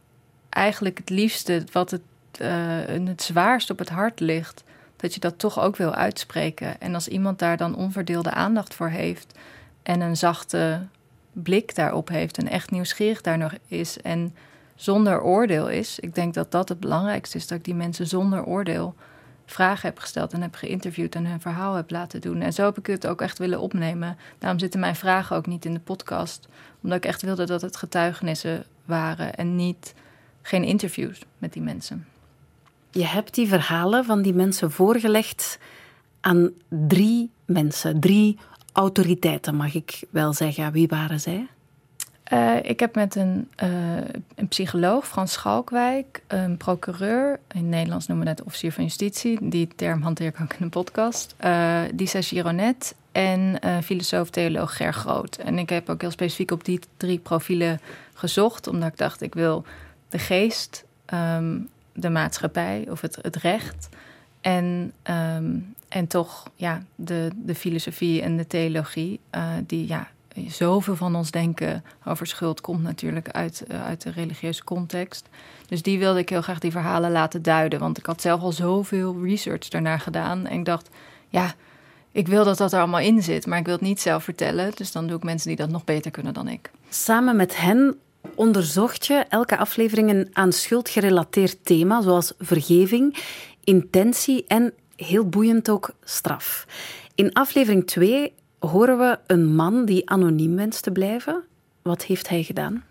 eigenlijk 0.53 0.98
het 0.98 1.10
liefste, 1.10 1.63
wat 1.72 1.91
het, 1.91 2.01
uh, 2.41 3.07
het 3.07 3.22
zwaarst 3.22 3.69
op 3.69 3.79
het 3.79 3.89
hart 3.89 4.19
ligt, 4.19 4.63
dat 4.95 5.13
je 5.13 5.19
dat 5.19 5.39
toch 5.39 5.60
ook 5.60 5.75
wil 5.75 5.93
uitspreken. 5.93 6.81
En 6.81 6.93
als 6.93 7.07
iemand 7.07 7.39
daar 7.39 7.57
dan 7.57 7.75
onverdeelde 7.75 8.31
aandacht 8.31 8.74
voor 8.74 8.89
heeft 8.89 9.39
en 9.83 10.01
een 10.01 10.17
zachte 10.17 10.81
blik 11.31 11.75
daarop 11.75 12.07
heeft 12.07 12.38
en 12.38 12.48
echt 12.48 12.72
nieuwsgierig 12.72 13.22
daar 13.22 13.38
nog 13.38 13.53
is 13.67 14.01
en 14.01 14.36
zonder 14.75 15.22
oordeel 15.22 15.69
is. 15.69 16.00
Ik 16.00 16.15
denk 16.15 16.33
dat 16.33 16.51
dat 16.51 16.69
het 16.69 16.79
belangrijkste 16.79 17.38
is, 17.38 17.48
dat 17.48 17.57
ik 17.57 17.63
die 17.63 17.75
mensen 17.75 18.07
zonder 18.07 18.43
oordeel 18.43 18.95
vragen 19.45 19.88
heb 19.88 20.00
gesteld 20.00 20.33
en 20.33 20.41
heb 20.41 20.55
geïnterviewd 20.55 21.15
en 21.15 21.25
hun 21.25 21.41
verhaal 21.41 21.75
heb 21.75 21.91
laten 21.91 22.22
doen. 22.22 22.41
En 22.41 22.53
zo 22.53 22.65
heb 22.65 22.77
ik 22.77 22.86
het 22.86 23.07
ook 23.07 23.22
echt 23.22 23.38
willen 23.38 23.60
opnemen. 23.60 24.17
Daarom 24.39 24.60
zitten 24.60 24.79
mijn 24.79 24.95
vragen 24.95 25.36
ook 25.36 25.48
niet 25.48 25.65
in 25.65 25.74
de 25.74 25.79
podcast, 25.79 26.48
omdat 26.81 26.98
ik 26.98 27.05
echt 27.05 27.22
wilde 27.22 27.45
dat 27.45 27.62
het 27.62 27.75
getuigenissen 27.75 28.65
waren 28.86 29.36
en 29.36 29.55
niet 29.55 29.93
geen 30.43 30.63
interviews 30.63 31.21
met 31.38 31.53
die 31.53 31.62
mensen. 31.62 32.05
Je 32.91 33.05
hebt 33.05 33.33
die 33.35 33.47
verhalen 33.47 34.05
van 34.05 34.21
die 34.21 34.33
mensen 34.33 34.71
voorgelegd 34.71 35.59
aan 36.21 36.51
drie 36.69 37.29
mensen, 37.45 38.00
drie 38.00 38.38
autoriteiten, 38.73 39.55
mag 39.55 39.73
ik 39.73 40.03
wel 40.09 40.33
zeggen. 40.33 40.71
Wie 40.71 40.88
waren 40.88 41.19
zij? 41.19 41.47
Uh, 42.33 42.55
ik 42.63 42.79
heb 42.79 42.95
met 42.95 43.15
een, 43.15 43.50
uh, 43.63 43.97
een, 44.35 44.47
psycholoog, 44.47 45.07
Frans 45.07 45.31
Schalkwijk, 45.31 46.21
een 46.27 46.57
procureur, 46.57 47.39
in 47.51 47.69
Nederlands 47.69 48.07
noemen 48.07 48.25
we 48.25 48.31
het 48.31 48.43
officier 48.43 48.71
van 48.71 48.83
justitie, 48.83 49.50
die 49.50 49.67
term 49.75 50.01
hanteer 50.01 50.27
ik 50.27 50.41
ook 50.41 50.53
in 50.53 50.63
een 50.63 50.69
podcast, 50.69 51.35
uh, 51.45 51.81
Disa 51.93 52.21
Gironet 52.21 52.95
en 53.12 53.59
filosoof 53.83 54.29
theoloog 54.29 54.75
Ger 54.75 54.93
Groot. 54.93 55.35
En 55.35 55.57
ik 55.57 55.69
heb 55.69 55.89
ook 55.89 56.01
heel 56.01 56.12
specifiek 56.12 56.51
op 56.51 56.65
die 56.65 56.79
drie 56.97 57.19
profielen 57.19 57.81
gezocht, 58.13 58.67
omdat 58.67 58.89
ik 58.89 58.97
dacht, 58.97 59.21
ik 59.21 59.33
wil 59.33 59.65
de 60.13 60.20
geest, 60.20 60.86
um, 61.13 61.70
de 61.93 62.10
maatschappij 62.10 62.88
of 62.89 63.01
het, 63.01 63.17
het 63.22 63.36
recht 63.36 63.89
en, 64.41 64.93
um, 65.36 65.75
en 65.88 66.08
toch 66.08 66.50
ja, 66.55 66.84
de, 66.96 67.29
de 67.36 67.55
filosofie 67.55 68.22
en 68.22 68.38
de 68.38 68.48
theologie, 68.48 69.20
die 69.65 69.88
ja, 69.88 70.08
zoveel 70.48 70.96
van 70.96 71.15
ons 71.15 71.32
denken 71.32 71.84
over 72.05 72.27
schuld 72.27 72.62
komt 72.62 72.84
natuurlijk 72.84 73.29
uit, 73.29 73.63
uh, 73.67 73.86
uit 73.86 74.01
de 74.01 74.12
religieuze 74.12 74.63
context. 74.63 75.29
Dus 75.67 75.82
die 75.82 76.00
wilde 76.00 76.20
ik 76.20 76.29
heel 76.29 76.41
graag 76.41 76.60
die 76.60 76.72
verhalen 76.72 77.12
laten 77.12 77.41
duiden. 77.41 77.79
Want 77.79 77.98
ik 77.98 78.05
had 78.05 78.22
zelf 78.22 78.41
al 78.41 78.51
zoveel 78.51 79.24
research 79.24 79.67
daarnaar 79.67 80.00
gedaan. 80.00 80.46
En 80.46 80.60
ik 80.60 80.65
dacht, 80.65 80.89
ja, 81.29 81.53
ik 82.12 82.27
wil 82.27 82.43
dat 82.43 82.58
dat 82.58 82.74
er 82.74 82.79
allemaal 82.79 83.00
in 83.00 83.24
zit, 83.24 83.46
maar 83.46 83.60
ik 83.60 83.65
wil 83.65 83.74
het 83.74 83.84
niet 83.84 84.01
zelf 84.01 84.24
vertellen. 84.24 84.72
Dus 84.75 84.91
dan 84.91 85.08
doe 85.08 85.17
ik 85.17 85.24
mensen 85.24 85.48
die 85.48 85.58
dat 85.58 85.70
nog 85.70 85.84
beter 85.84 86.12
kunnen 86.12 86.34
dan 86.34 86.48
ik. 86.48 86.72
Samen 86.89 87.36
met 87.36 87.58
hen 87.58 87.98
onderzocht 88.36 89.06
je 89.06 89.25
elke 89.30 89.58
aflevering 89.58 90.10
een 90.10 90.30
aan 90.34 90.51
schuld 90.51 90.89
gerelateerd 90.89 91.65
thema, 91.65 92.01
zoals 92.01 92.34
vergeving, 92.39 93.18
intentie 93.63 94.46
en 94.48 94.74
heel 94.96 95.30
boeiend 95.30 95.70
ook 95.70 95.94
straf. 96.03 96.65
In 97.15 97.34
aflevering 97.34 97.88
2 97.88 98.34
horen 98.60 98.98
we 98.98 99.20
een 99.27 99.56
man 99.56 99.86
die 99.86 100.10
anoniem 100.10 100.56
wenst 100.56 100.84
te 100.84 100.92
blijven. 100.92 101.44
Wat 101.82 102.03
heeft 102.03 102.30
hij 102.30 102.44
gedaan? 102.44 102.84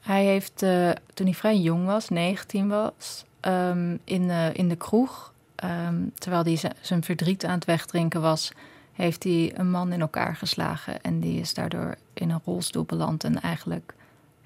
Hij 0.00 0.24
heeft, 0.24 0.62
uh, 0.62 0.90
toen 1.14 1.26
hij 1.26 1.34
vrij 1.34 1.58
jong 1.58 1.86
was, 1.86 2.08
19 2.08 2.68
was, 2.68 3.24
um, 3.40 3.98
in, 4.04 4.22
uh, 4.22 4.54
in 4.54 4.68
de 4.68 4.76
kroeg, 4.76 5.32
um, 5.64 6.12
terwijl 6.14 6.42
hij 6.42 6.72
zijn 6.80 7.04
verdriet 7.04 7.44
aan 7.44 7.54
het 7.54 7.64
wegdrinken 7.64 8.20
was, 8.20 8.52
heeft 8.92 9.24
hij 9.24 9.52
een 9.54 9.70
man 9.70 9.92
in 9.92 10.00
elkaar 10.00 10.36
geslagen. 10.36 11.02
En 11.02 11.20
die 11.20 11.40
is 11.40 11.54
daardoor 11.54 11.94
in 12.14 12.30
een 12.30 12.40
rolstoel 12.44 12.84
beland. 12.84 13.24
En 13.24 13.40
eigenlijk 13.40 13.94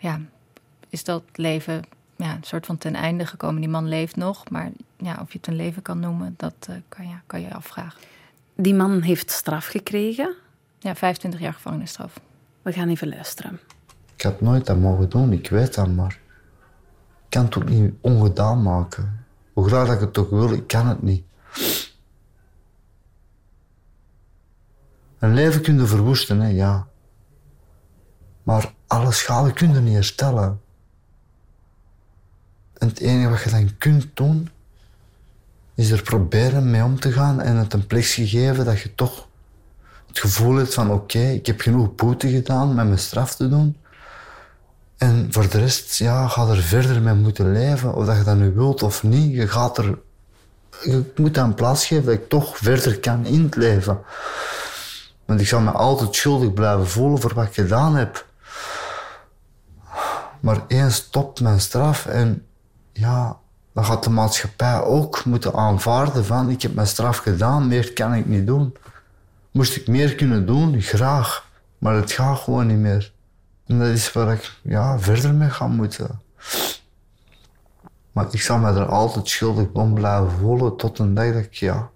ja, 0.00 0.21
is 0.88 1.04
dat 1.04 1.23
leven 1.35 1.83
ja, 2.16 2.35
een 2.35 2.45
soort 2.45 2.66
van 2.66 2.78
ten 2.78 2.95
einde 2.95 3.26
gekomen. 3.26 3.61
Die 3.61 3.71
man 3.71 3.88
leeft 3.88 4.16
nog, 4.16 4.50
maar 4.50 4.71
ja, 4.97 5.19
of 5.21 5.33
je 5.33 5.38
het 5.38 5.47
een 5.47 5.57
leven 5.57 5.83
kan 5.83 6.00
noemen, 6.00 6.35
dat 6.37 6.66
uh, 6.71 6.76
kan, 6.88 7.09
je, 7.09 7.14
kan 7.26 7.40
je 7.40 7.54
afvragen. 7.54 8.00
Die 8.54 8.75
man 8.75 9.00
heeft 9.00 9.30
straf 9.30 9.66
gekregen. 9.66 10.35
Ja, 10.78 10.95
25 10.95 11.40
jaar 11.40 11.52
gevangenisstraf. 11.52 12.21
We 12.62 12.73
gaan 12.73 12.88
even 12.88 13.09
luisteren. 13.09 13.61
Ik 14.16 14.23
had 14.23 14.40
nooit 14.40 14.66
dat 14.66 14.78
mogen 14.78 15.09
doen, 15.09 15.33
ik 15.33 15.50
weet 15.50 15.75
dat, 15.75 15.88
maar 15.88 16.19
ik 17.25 17.28
kan 17.28 17.45
het 17.45 17.57
ook 17.57 17.69
niet 17.69 17.95
ongedaan 18.00 18.62
maken. 18.62 19.25
Hoe 19.52 19.69
graag 19.69 19.87
dat 19.87 19.95
ik 19.95 20.00
het 20.00 20.12
toch 20.12 20.30
wil, 20.30 20.52
ik 20.52 20.66
kan 20.66 20.87
het 20.87 21.02
niet. 21.02 21.25
Een 25.19 25.35
leven 25.35 25.62
kun 25.62 25.78
je 25.78 25.87
verwoesten, 25.87 26.40
hè, 26.40 26.49
ja. 26.49 26.87
Maar 28.50 28.73
alle 28.87 29.12
schade 29.12 29.52
kun 29.52 29.73
je 29.73 29.80
niet 29.80 29.95
herstellen. 29.95 30.61
En 32.78 32.88
het 32.88 32.99
enige 32.99 33.28
wat 33.28 33.42
je 33.42 33.50
dan 33.50 33.76
kunt 33.78 34.07
doen, 34.14 34.50
is 35.75 35.90
er 35.90 36.02
proberen 36.02 36.71
mee 36.71 36.83
om 36.83 37.00
te 37.00 37.12
gaan 37.12 37.40
en 37.40 37.57
het 37.57 37.73
een 37.73 37.87
plek 37.87 38.04
geven 38.04 38.64
dat 38.64 38.80
je 38.80 38.95
toch 38.95 39.28
het 40.07 40.19
gevoel 40.19 40.54
hebt 40.54 40.75
van 40.75 40.90
oké, 40.90 41.19
ik 41.19 41.47
heb 41.47 41.61
genoeg 41.61 41.95
boete 41.95 42.28
gedaan 42.28 42.75
met 42.75 42.87
mijn 42.87 42.99
straf 42.99 43.35
te 43.35 43.49
doen. 43.49 43.76
En 44.97 45.28
voor 45.30 45.49
de 45.49 45.59
rest, 45.59 45.97
ja, 45.97 46.28
ga 46.28 46.47
er 46.49 46.62
verder 46.62 47.02
mee 47.02 47.14
moeten 47.14 47.52
leven. 47.52 47.95
Of 47.95 48.07
dat 48.07 48.16
je 48.16 48.25
dat 48.25 48.37
nu 48.37 48.52
wilt 48.52 48.83
of 48.83 49.02
niet, 49.02 49.35
je 49.35 49.49
gaat 49.49 49.78
er 49.78 49.99
ik 50.80 51.19
moet 51.19 51.38
aan 51.38 51.54
plaats 51.54 51.87
geven 51.87 52.04
dat 52.04 52.14
ik 52.14 52.28
toch 52.28 52.57
verder 52.57 53.00
kan 53.00 53.26
in 53.26 53.42
het 53.42 53.57
leven. 53.57 54.00
Want 55.25 55.40
ik 55.40 55.47
zou 55.47 55.62
me 55.62 55.71
altijd 55.71 56.14
schuldig 56.14 56.52
blijven 56.52 56.88
voelen 56.88 57.21
voor 57.21 57.35
wat 57.35 57.47
ik 57.47 57.54
gedaan 57.54 57.97
heb. 57.97 58.28
Maar 60.40 60.64
eens 60.66 60.94
stopt 60.94 61.40
mijn 61.40 61.61
straf 61.61 62.06
en 62.06 62.47
ja, 62.92 63.38
dan 63.73 63.85
gaat 63.85 64.04
de 64.04 64.11
maatschappij 64.11 64.82
ook 64.82 65.25
moeten 65.25 65.54
aanvaarden 65.54 66.25
van 66.25 66.50
ik 66.50 66.62
heb 66.62 66.75
mijn 66.75 66.87
straf 66.87 67.16
gedaan, 67.16 67.68
meer 67.68 67.92
kan 67.92 68.14
ik 68.14 68.26
niet 68.26 68.47
doen. 68.47 68.76
Moest 69.50 69.76
ik 69.76 69.87
meer 69.87 70.14
kunnen 70.14 70.47
doen? 70.47 70.80
Graag. 70.80 71.49
Maar 71.78 71.94
het 71.94 72.12
gaat 72.12 72.38
gewoon 72.38 72.66
niet 72.66 72.78
meer. 72.78 73.12
En 73.66 73.78
dat 73.78 73.88
is 73.88 74.12
waar 74.12 74.32
ik 74.32 74.52
ja, 74.62 74.99
verder 74.99 75.35
mee 75.35 75.50
ga 75.50 75.66
moeten. 75.66 76.20
Maar 78.12 78.26
ik 78.30 78.40
zal 78.40 78.59
me 78.59 78.68
er 78.68 78.87
altijd 78.87 79.28
schuldig 79.28 79.66
om 79.73 79.94
blijven 79.94 80.30
voelen 80.30 80.76
tot 80.76 80.99
een 80.99 81.14
dag 81.14 81.32
dat 81.32 81.42
ik 81.42 81.54
ja, 81.54 81.90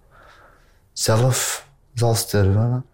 zelf 0.92 1.68
zal 1.94 2.14
sterven. 2.14 2.84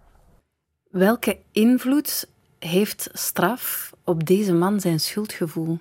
Welke 0.90 1.38
invloed 1.52 2.28
heeft 2.60 3.08
straf 3.12 3.92
op 4.04 4.26
deze 4.26 4.52
man 4.52 4.80
zijn 4.80 5.00
schuldgevoel? 5.00 5.78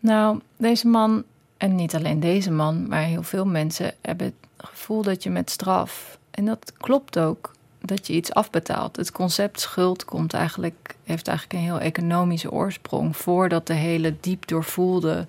Nou, 0.00 0.40
deze 0.56 0.88
man, 0.88 1.24
en 1.56 1.74
niet 1.74 1.94
alleen 1.94 2.20
deze 2.20 2.50
man, 2.50 2.88
maar 2.88 3.02
heel 3.02 3.22
veel 3.22 3.46
mensen 3.46 3.94
hebben 4.00 4.26
het 4.26 4.68
gevoel 4.68 5.02
dat 5.02 5.22
je 5.22 5.30
met 5.30 5.50
straf, 5.50 6.18
en 6.30 6.44
dat 6.44 6.72
klopt 6.76 7.18
ook, 7.18 7.52
dat 7.80 8.06
je 8.06 8.12
iets 8.12 8.32
afbetaalt. 8.32 8.96
Het 8.96 9.12
concept 9.12 9.60
schuld 9.60 10.04
komt 10.04 10.34
eigenlijk, 10.34 10.96
heeft 11.04 11.28
eigenlijk 11.28 11.58
een 11.58 11.64
heel 11.64 11.80
economische 11.80 12.50
oorsprong. 12.50 13.16
Voordat 13.16 13.66
de 13.66 13.74
hele 13.74 14.14
diep 14.20 14.46
doorvoelde 14.46 15.26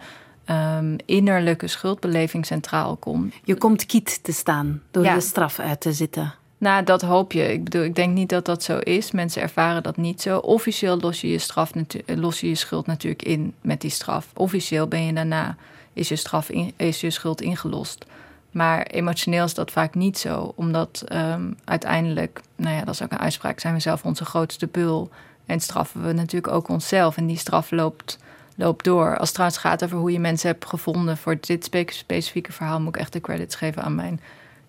um, 0.50 0.96
innerlijke 1.06 1.68
schuldbeleving 1.68 2.46
centraal 2.46 2.96
komt. 2.96 3.34
Je 3.44 3.58
komt 3.58 3.86
kiet 3.86 4.24
te 4.24 4.32
staan 4.32 4.82
door 4.92 5.04
de 5.04 5.22
straf 5.22 5.60
uit 5.60 5.82
te 5.82 5.94
zitten. 5.94 6.34
Nou, 6.58 6.84
dat 6.84 7.02
hoop 7.02 7.32
je. 7.32 7.54
Ik 7.54 7.64
bedoel, 7.64 7.84
ik 7.84 7.96
denk 7.96 8.14
niet 8.14 8.30
dat 8.30 8.46
dat 8.46 8.64
zo 8.64 8.78
is. 8.78 9.12
Mensen 9.12 9.42
ervaren 9.42 9.84
dat 9.84 9.98
niet 9.98 10.22
zo. 10.22 10.38
Officieel 10.38 11.00
los 11.00 11.22
je 11.22 11.32
je, 11.32 11.40
straf 11.40 11.72
los 12.06 12.40
je, 12.40 12.50
je 12.50 12.56
schuld 12.56 12.86
natuurlijk 12.86 13.24
in 13.24 13.54
met 13.62 13.82
die 13.82 13.90
straf. 13.90 14.28
Officieel 14.34 14.88
ben 14.88 15.06
je 15.06 15.14
daarna, 15.14 15.56
is 15.94 16.08
je, 16.08 16.16
straf 16.16 16.50
is 16.76 17.02
je 17.02 17.10
schuld 17.10 17.42
ingelost. 17.42 18.06
Maar 18.52 18.84
emotioneel 18.84 19.46
is 19.46 19.54
dat 19.54 19.72
vaak 19.72 19.96
niet 19.96 20.18
zo, 20.18 20.54
omdat 20.56 21.04
um, 21.14 21.58
uiteindelijk, 21.64 22.42
nou 22.56 22.76
ja, 22.76 22.84
dat 22.84 22.94
is 22.94 23.02
ook 23.02 23.12
een 23.12 23.20
uitspraak, 23.20 23.60
zijn 23.60 23.74
we 23.74 23.80
zelf 23.80 24.04
onze 24.04 24.26
grootste 24.26 24.68
bul. 24.68 25.10
En 25.46 25.60
straffen 25.60 26.06
we 26.06 26.14
natuurlijk 26.14 26.54
ook 26.54 26.68
onszelf. 26.68 27.18
En 27.18 27.26
die 27.26 27.38
straf 27.38 27.72
loopt, 27.72 28.18
loopt 28.56 28.86
door. 28.86 29.10
Als 29.10 29.28
het 29.28 29.34
trouwens 29.34 29.60
gaat 29.60 29.84
over 29.84 29.98
hoe 29.98 30.12
je 30.12 30.20
mensen 30.20 30.50
hebt 30.50 30.66
gevonden 30.66 31.18
voor 31.18 31.38
dit 31.40 31.72
specifieke 31.90 32.52
verhaal, 32.52 32.80
moet 32.80 32.96
ik 32.96 33.02
echt 33.02 33.14
de 33.14 33.22
credits 33.22 33.56
geven 33.56 33.84
aan 33.84 33.96
mijn 33.96 34.20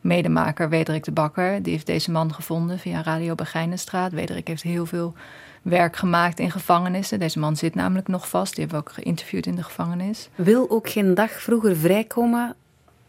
medemaker 0.07 0.69
Wederik 0.69 1.05
de 1.05 1.13
Bakker. 1.13 1.63
Die 1.63 1.73
heeft 1.73 1.87
deze 1.87 2.11
man 2.11 2.35
gevonden 2.35 2.79
via 2.79 3.03
Radio 3.03 3.35
Begijnenstraat. 3.35 4.13
Wederik 4.13 4.49
heeft 4.49 4.63
heel 4.63 4.87
veel 4.87 5.15
werk 5.63 5.97
gemaakt 5.97 6.39
in 6.39 6.51
gevangenissen. 6.51 7.19
Deze 7.19 7.39
man 7.39 7.57
zit 7.57 7.75
namelijk 7.75 8.09
nog 8.09 8.29
vast. 8.29 8.55
Die 8.55 8.65
hebben 8.65 8.83
we 8.83 8.89
ook 8.89 8.95
geïnterviewd 8.95 9.47
in 9.47 9.55
de 9.55 9.63
gevangenis. 9.63 10.29
Wil 10.35 10.71
ook 10.71 10.89
geen 10.89 11.15
dag 11.15 11.31
vroeger 11.31 11.77
vrijkomen 11.77 12.55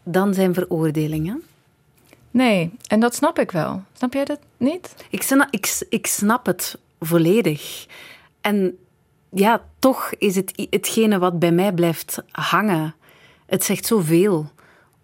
dan 0.02 0.34
zijn 0.34 0.54
veroordelingen? 0.54 1.42
Nee, 2.30 2.70
en 2.86 3.00
dat 3.00 3.14
snap 3.14 3.38
ik 3.38 3.50
wel. 3.50 3.82
Snap 3.92 4.12
jij 4.12 4.24
dat 4.24 4.40
niet? 4.56 4.94
Ik 5.10 5.22
snap, 5.22 5.48
ik, 5.50 5.86
ik 5.88 6.06
snap 6.06 6.46
het 6.46 6.78
volledig. 7.00 7.86
En 8.40 8.78
ja, 9.28 9.62
toch 9.78 10.12
is 10.18 10.36
het 10.36 10.66
hetgene 10.70 11.18
wat 11.18 11.38
bij 11.38 11.52
mij 11.52 11.72
blijft 11.72 12.22
hangen. 12.30 12.94
Het 13.46 13.64
zegt 13.64 13.86
zoveel 13.86 14.50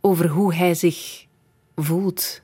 over 0.01 0.29
hoe 0.29 0.55
hij 0.55 0.75
zich 0.75 1.24
voelt. 1.77 2.43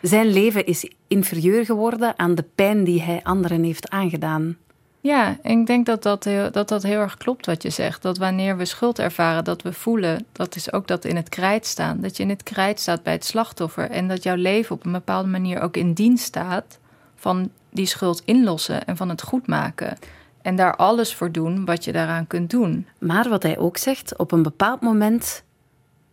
Zijn 0.00 0.26
leven 0.26 0.66
is 0.66 0.90
inferieur 1.08 1.64
geworden 1.64 2.18
aan 2.18 2.34
de 2.34 2.44
pijn 2.54 2.84
die 2.84 3.02
hij 3.02 3.20
anderen 3.22 3.62
heeft 3.62 3.88
aangedaan. 3.88 4.56
Ja, 5.00 5.36
en 5.42 5.60
ik 5.60 5.66
denk 5.66 5.86
dat 5.86 6.02
dat, 6.02 6.24
heel, 6.24 6.50
dat 6.50 6.68
dat 6.68 6.82
heel 6.82 7.00
erg 7.00 7.16
klopt 7.16 7.46
wat 7.46 7.62
je 7.62 7.70
zegt. 7.70 8.02
Dat 8.02 8.18
wanneer 8.18 8.56
we 8.56 8.64
schuld 8.64 8.98
ervaren, 8.98 9.44
dat 9.44 9.62
we 9.62 9.72
voelen, 9.72 10.26
dat 10.32 10.56
is 10.56 10.72
ook 10.72 10.86
dat 10.86 11.04
in 11.04 11.16
het 11.16 11.28
krijt 11.28 11.66
staan. 11.66 12.00
Dat 12.00 12.16
je 12.16 12.22
in 12.22 12.28
het 12.28 12.42
krijt 12.42 12.80
staat 12.80 13.02
bij 13.02 13.12
het 13.12 13.24
slachtoffer. 13.24 13.90
En 13.90 14.08
dat 14.08 14.22
jouw 14.22 14.36
leven 14.36 14.74
op 14.74 14.86
een 14.86 14.92
bepaalde 14.92 15.28
manier 15.28 15.60
ook 15.60 15.76
in 15.76 15.92
dienst 15.92 16.24
staat 16.24 16.78
van 17.16 17.50
die 17.70 17.86
schuld 17.86 18.22
inlossen 18.24 18.84
en 18.84 18.96
van 18.96 19.08
het 19.08 19.22
goed 19.22 19.46
maken. 19.46 19.98
En 20.42 20.56
daar 20.56 20.76
alles 20.76 21.14
voor 21.14 21.32
doen 21.32 21.64
wat 21.64 21.84
je 21.84 21.92
daaraan 21.92 22.26
kunt 22.26 22.50
doen. 22.50 22.86
Maar 22.98 23.28
wat 23.28 23.42
hij 23.42 23.58
ook 23.58 23.76
zegt, 23.76 24.16
op 24.16 24.32
een 24.32 24.42
bepaald 24.42 24.80
moment 24.80 25.42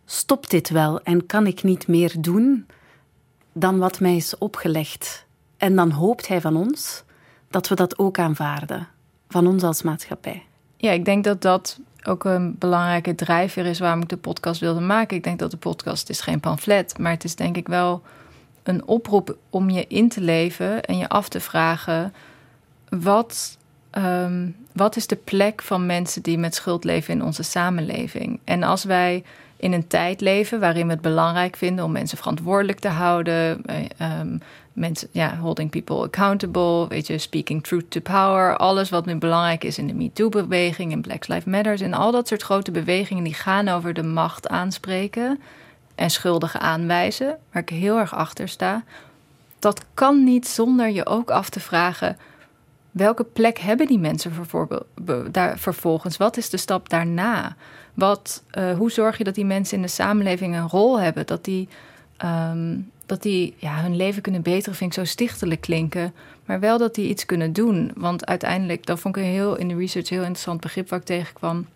stopt 0.06 0.50
dit 0.50 0.70
wel 0.70 1.00
en 1.00 1.26
kan 1.26 1.46
ik 1.46 1.62
niet 1.62 1.88
meer 1.88 2.14
doen 2.18 2.66
dan 3.52 3.78
wat 3.78 4.00
mij 4.00 4.16
is 4.16 4.38
opgelegd. 4.38 5.26
En 5.56 5.76
dan 5.76 5.90
hoopt 5.90 6.28
hij 6.28 6.40
van 6.40 6.56
ons 6.56 7.04
dat 7.50 7.68
we 7.68 7.74
dat 7.74 7.98
ook 7.98 8.18
aanvaarden, 8.18 8.88
van 9.28 9.46
ons 9.46 9.62
als 9.62 9.82
maatschappij. 9.82 10.42
Ja, 10.76 10.90
ik 10.90 11.04
denk 11.04 11.24
dat 11.24 11.42
dat 11.42 11.80
ook 12.02 12.24
een 12.24 12.56
belangrijke 12.58 13.14
drijver 13.14 13.66
is 13.66 13.78
waarom 13.78 14.02
ik 14.02 14.08
de 14.08 14.16
podcast 14.16 14.60
wilde 14.60 14.80
maken. 14.80 15.16
Ik 15.16 15.24
denk 15.24 15.38
dat 15.38 15.50
de 15.50 15.56
podcast 15.56 16.10
is 16.10 16.20
geen 16.20 16.40
pamflet, 16.40 16.98
maar 16.98 17.12
het 17.12 17.24
is 17.24 17.34
denk 17.34 17.56
ik 17.56 17.68
wel 17.68 18.02
een 18.62 18.86
oproep 18.86 19.36
om 19.50 19.70
je 19.70 19.86
in 19.86 20.08
te 20.08 20.20
leven 20.20 20.82
en 20.82 20.98
je 20.98 21.08
af 21.08 21.28
te 21.28 21.40
vragen: 21.40 22.14
wat, 22.88 23.58
um, 23.92 24.56
wat 24.72 24.96
is 24.96 25.06
de 25.06 25.16
plek 25.16 25.62
van 25.62 25.86
mensen 25.86 26.22
die 26.22 26.38
met 26.38 26.54
schuld 26.54 26.84
leven 26.84 27.14
in 27.14 27.22
onze 27.22 27.42
samenleving? 27.42 28.40
En 28.44 28.62
als 28.62 28.84
wij 28.84 29.24
in 29.56 29.72
een 29.72 29.86
tijd 29.86 30.20
leven 30.20 30.60
waarin 30.60 30.86
we 30.86 30.92
het 30.92 31.02
belangrijk 31.02 31.56
vinden 31.56 31.84
om 31.84 31.92
mensen 31.92 32.18
verantwoordelijk 32.18 32.78
te 32.78 32.88
houden. 32.88 33.62
Um, 34.20 34.40
mensen, 34.72 35.08
ja, 35.12 35.36
holding 35.36 35.70
people 35.70 36.02
accountable, 36.02 36.88
weet 36.88 37.06
je, 37.06 37.18
speaking 37.18 37.64
truth 37.64 37.90
to 37.90 38.00
power. 38.00 38.56
Alles 38.56 38.90
wat 38.90 39.06
nu 39.06 39.14
belangrijk 39.14 39.64
is 39.64 39.78
in 39.78 39.86
de 39.86 39.94
MeToo-beweging, 39.94 40.92
in 40.92 41.00
Black 41.00 41.28
Lives 41.28 41.44
Matter. 41.44 41.82
En 41.82 41.94
al 41.94 42.10
dat 42.10 42.28
soort 42.28 42.42
grote 42.42 42.70
bewegingen 42.70 43.24
die 43.24 43.34
gaan 43.34 43.68
over 43.68 43.94
de 43.94 44.02
macht 44.02 44.48
aanspreken 44.48 45.40
en 45.94 46.10
schuldigen 46.10 46.60
aanwijzen, 46.60 47.38
waar 47.52 47.62
ik 47.62 47.68
heel 47.68 47.98
erg 47.98 48.14
achter 48.14 48.48
sta. 48.48 48.84
Dat 49.58 49.84
kan 49.94 50.24
niet 50.24 50.48
zonder 50.48 50.90
je 50.90 51.06
ook 51.06 51.30
af 51.30 51.48
te 51.48 51.60
vragen. 51.60 52.16
Welke 52.96 53.24
plek 53.24 53.58
hebben 53.58 53.86
die 53.86 53.98
mensen 53.98 54.32
daar 55.30 55.58
vervolgens? 55.58 56.16
Wat 56.16 56.36
is 56.36 56.50
de 56.50 56.56
stap 56.56 56.88
daarna? 56.88 57.56
Wat, 57.94 58.42
uh, 58.58 58.76
hoe 58.76 58.90
zorg 58.90 59.18
je 59.18 59.24
dat 59.24 59.34
die 59.34 59.44
mensen 59.44 59.76
in 59.76 59.82
de 59.82 59.88
samenleving 59.88 60.54
een 60.54 60.68
rol 60.68 61.00
hebben? 61.00 61.26
Dat 61.26 61.44
die, 61.44 61.68
um, 62.24 62.90
dat 63.06 63.22
die 63.22 63.54
ja, 63.56 63.82
hun 63.82 63.96
leven 63.96 64.22
kunnen 64.22 64.42
beteren, 64.42 64.74
vind 64.74 64.96
ik 64.96 64.98
zo 64.98 65.04
stichtelijk 65.04 65.60
klinken. 65.60 66.14
Maar 66.44 66.60
wel 66.60 66.78
dat 66.78 66.94
die 66.94 67.08
iets 67.08 67.26
kunnen 67.26 67.52
doen. 67.52 67.92
Want 67.96 68.26
uiteindelijk, 68.26 68.86
dat 68.86 69.00
vond 69.00 69.16
ik 69.16 69.22
een 69.22 69.28
heel 69.28 69.56
in 69.56 69.68
de 69.68 69.76
research 69.76 70.08
heel 70.08 70.20
interessant 70.20 70.60
begrip 70.60 70.88
waar 70.88 70.98
ik 70.98 71.04
tegenkwam. 71.04 71.66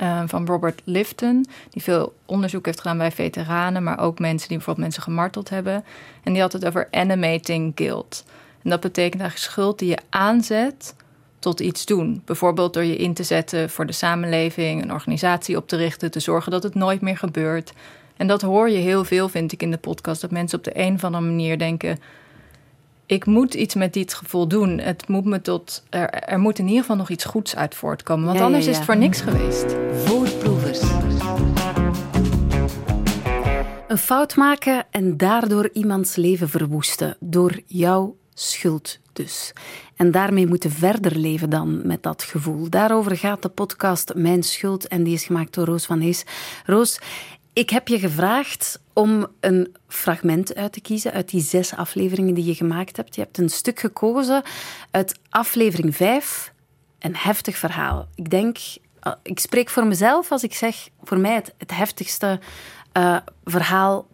Uh, 0.00 0.22
van 0.26 0.46
Robert 0.46 0.82
Lifton, 0.84 1.46
die 1.70 1.82
veel 1.82 2.14
onderzoek 2.26 2.66
heeft 2.66 2.80
gedaan 2.80 2.98
bij 2.98 3.12
veteranen, 3.12 3.82
maar 3.82 3.98
ook 3.98 4.18
mensen 4.18 4.48
die 4.48 4.56
bijvoorbeeld 4.56 4.86
mensen 4.86 5.02
gemarteld 5.02 5.48
hebben. 5.48 5.84
En 6.22 6.32
die 6.32 6.42
had 6.42 6.52
het 6.52 6.66
over 6.66 6.88
animating 6.90 7.72
guilt. 7.74 8.24
En 8.62 8.70
dat 8.70 8.80
betekent 8.80 9.20
eigenlijk 9.20 9.50
schuld 9.50 9.78
die 9.78 9.88
je 9.88 9.98
aanzet 10.08 10.94
tot 11.38 11.60
iets 11.60 11.86
doen. 11.86 12.22
Bijvoorbeeld 12.24 12.74
door 12.74 12.84
je 12.84 12.96
in 12.96 13.14
te 13.14 13.22
zetten 13.22 13.70
voor 13.70 13.86
de 13.86 13.92
samenleving, 13.92 14.82
een 14.82 14.92
organisatie 14.92 15.56
op 15.56 15.68
te 15.68 15.76
richten, 15.76 16.10
te 16.10 16.20
zorgen 16.20 16.50
dat 16.50 16.62
het 16.62 16.74
nooit 16.74 17.00
meer 17.00 17.16
gebeurt. 17.16 17.72
En 18.16 18.26
dat 18.26 18.42
hoor 18.42 18.70
je 18.70 18.78
heel 18.78 19.04
veel, 19.04 19.28
vind 19.28 19.52
ik, 19.52 19.62
in 19.62 19.70
de 19.70 19.78
podcast. 19.78 20.20
Dat 20.20 20.30
mensen 20.30 20.58
op 20.58 20.64
de 20.64 20.78
een 20.78 20.94
of 20.94 21.04
andere 21.04 21.24
manier 21.24 21.58
denken: 21.58 21.98
ik 23.06 23.26
moet 23.26 23.54
iets 23.54 23.74
met 23.74 23.92
dit 23.92 24.14
gevoel 24.14 24.48
doen. 24.48 24.78
Het 24.78 25.08
moet 25.08 25.24
me 25.24 25.40
tot, 25.40 25.82
er, 25.90 26.10
er 26.10 26.38
moet 26.38 26.58
in 26.58 26.66
ieder 26.66 26.80
geval 26.80 26.96
nog 26.96 27.08
iets 27.08 27.24
goeds 27.24 27.56
uit 27.56 27.74
voortkomen. 27.74 28.26
Want 28.26 28.40
anders 28.40 28.66
is 28.66 28.76
het 28.76 28.84
voor 28.84 28.96
niks 28.96 29.20
geweest. 29.20 29.76
Voorproevers. 29.92 30.80
Een 33.88 33.98
fout 33.98 34.36
maken 34.36 34.86
en 34.90 35.16
daardoor 35.16 35.70
iemands 35.72 36.16
leven 36.16 36.48
verwoesten. 36.48 37.16
Door 37.20 37.60
jouw 37.66 38.16
schuld 38.34 38.98
dus. 39.12 39.52
En 39.96 40.10
daarmee 40.10 40.46
moeten 40.46 40.70
verder 40.70 41.16
leven 41.16 41.50
dan 41.50 41.86
met 41.86 42.02
dat 42.02 42.22
gevoel. 42.22 42.70
Daarover 42.70 43.16
gaat 43.16 43.42
de 43.42 43.48
podcast 43.48 44.14
Mijn 44.14 44.42
Schuld 44.42 44.88
en 44.88 45.02
die 45.02 45.14
is 45.14 45.24
gemaakt 45.24 45.54
door 45.54 45.66
Roos 45.66 45.86
van 45.86 46.00
Hees. 46.00 46.24
Roos, 46.66 46.98
ik 47.52 47.70
heb 47.70 47.88
je 47.88 47.98
gevraagd 47.98 48.80
om 48.92 49.26
een 49.40 49.74
fragment 49.88 50.54
uit 50.54 50.72
te 50.72 50.80
kiezen 50.80 51.12
uit 51.12 51.28
die 51.28 51.40
zes 51.40 51.74
afleveringen 51.74 52.34
die 52.34 52.44
je 52.44 52.54
gemaakt 52.54 52.96
hebt. 52.96 53.14
Je 53.14 53.20
hebt 53.20 53.38
een 53.38 53.48
stuk 53.48 53.80
gekozen 53.80 54.42
uit 54.90 55.18
aflevering 55.28 55.96
5, 55.96 56.52
een 56.98 57.16
heftig 57.16 57.56
verhaal. 57.56 58.08
Ik 58.14 58.30
denk, 58.30 58.58
eh, 59.00 59.12
ik 59.22 59.38
spreek 59.38 59.70
voor 59.70 59.86
mezelf 59.86 60.30
als 60.30 60.42
ik 60.42 60.54
zeg, 60.54 60.88
voor 61.02 61.18
mij 61.18 61.34
het, 61.34 61.54
het 61.58 61.76
heftigste 61.76 62.40
uh, 62.96 63.16
verhaal 63.44 64.06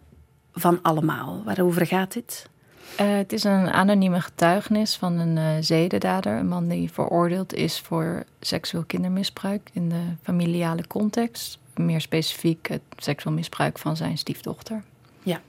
van 0.53 0.79
allemaal. 0.81 1.41
Waarover 1.45 1.85
gaat 1.85 2.13
dit? 2.13 2.49
Uh, 2.91 3.17
het 3.17 3.33
is 3.33 3.43
een 3.43 3.69
anonieme 3.69 4.21
getuigenis 4.21 4.95
van 4.95 5.19
een 5.19 5.37
uh, 5.37 5.49
zedendader. 5.59 6.37
Een 6.37 6.47
man 6.47 6.67
die 6.67 6.91
veroordeeld 6.91 7.53
is 7.53 7.79
voor 7.79 8.23
seksueel 8.39 8.83
kindermisbruik 8.83 9.69
in 9.73 9.89
de 9.89 10.01
familiale 10.23 10.87
context. 10.87 11.59
meer 11.75 12.01
specifiek 12.01 12.67
het 12.67 12.81
seksueel 12.97 13.35
misbruik 13.35 13.79
van 13.79 13.97
zijn 13.97 14.17
stiefdochter. 14.17 14.83
Ja. 15.23 15.41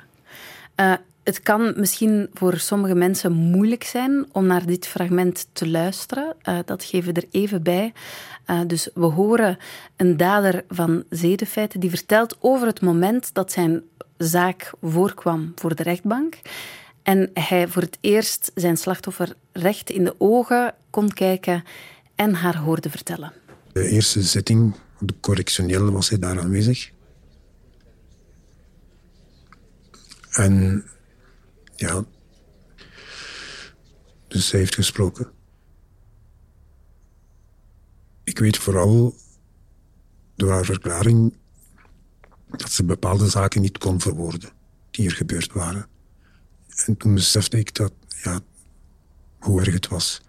Uh, 0.76 0.92
het 1.24 1.42
kan 1.42 1.72
misschien 1.76 2.30
voor 2.34 2.58
sommige 2.58 2.94
mensen 2.94 3.32
moeilijk 3.32 3.84
zijn 3.84 4.26
om 4.32 4.46
naar 4.46 4.66
dit 4.66 4.86
fragment 4.86 5.46
te 5.52 5.68
luisteren. 5.68 6.36
Dat 6.64 6.84
geven 6.84 7.14
we 7.14 7.20
er 7.20 7.28
even 7.30 7.62
bij. 7.62 7.92
Dus 8.66 8.88
we 8.94 9.04
horen 9.04 9.58
een 9.96 10.16
dader 10.16 10.64
van 10.68 11.04
zedenfeiten 11.08 11.80
die 11.80 11.90
vertelt 11.90 12.36
over 12.40 12.66
het 12.66 12.80
moment 12.80 13.34
dat 13.34 13.52
zijn 13.52 13.82
zaak 14.16 14.72
voorkwam 14.82 15.52
voor 15.54 15.74
de 15.74 15.82
rechtbank. 15.82 16.38
En 17.10 17.30
hij 17.34 17.68
voor 17.68 17.82
het 17.82 17.98
eerst 18.00 18.50
zijn 18.54 18.76
slachtoffer 18.76 19.34
recht 19.52 19.90
in 19.90 20.04
de 20.04 20.14
ogen 20.18 20.74
kon 20.90 21.12
kijken 21.12 21.64
en 22.14 22.34
haar 22.34 22.56
hoorde 22.56 22.90
vertellen. 22.90 23.32
De 23.72 23.88
eerste 23.88 24.22
zitting, 24.22 24.74
de 24.98 25.14
correctioneel, 25.20 25.90
was 25.90 26.08
hij 26.08 26.18
daar 26.18 26.40
aanwezig. 26.40 26.90
En 30.30 30.84
ja, 31.76 32.04
dus 34.28 34.48
zij 34.48 34.58
heeft 34.58 34.74
gesproken. 34.74 35.30
Ik 38.24 38.38
weet 38.38 38.56
vooral 38.56 39.14
door 40.34 40.50
haar 40.50 40.64
verklaring 40.64 41.36
dat 42.46 42.72
ze 42.72 42.84
bepaalde 42.84 43.28
zaken 43.28 43.60
niet 43.60 43.78
kon 43.78 44.00
verwoorden 44.00 44.50
die 44.90 45.06
er 45.06 45.14
gebeurd 45.14 45.52
waren. 45.52 45.89
En 46.86 46.96
toen 46.96 47.14
besefte 47.14 47.58
ik 47.58 47.74
dat, 47.74 47.92
ja, 48.22 48.40
hoe 49.38 49.60
erg 49.60 49.74
het 49.74 49.88
was. 49.88 50.20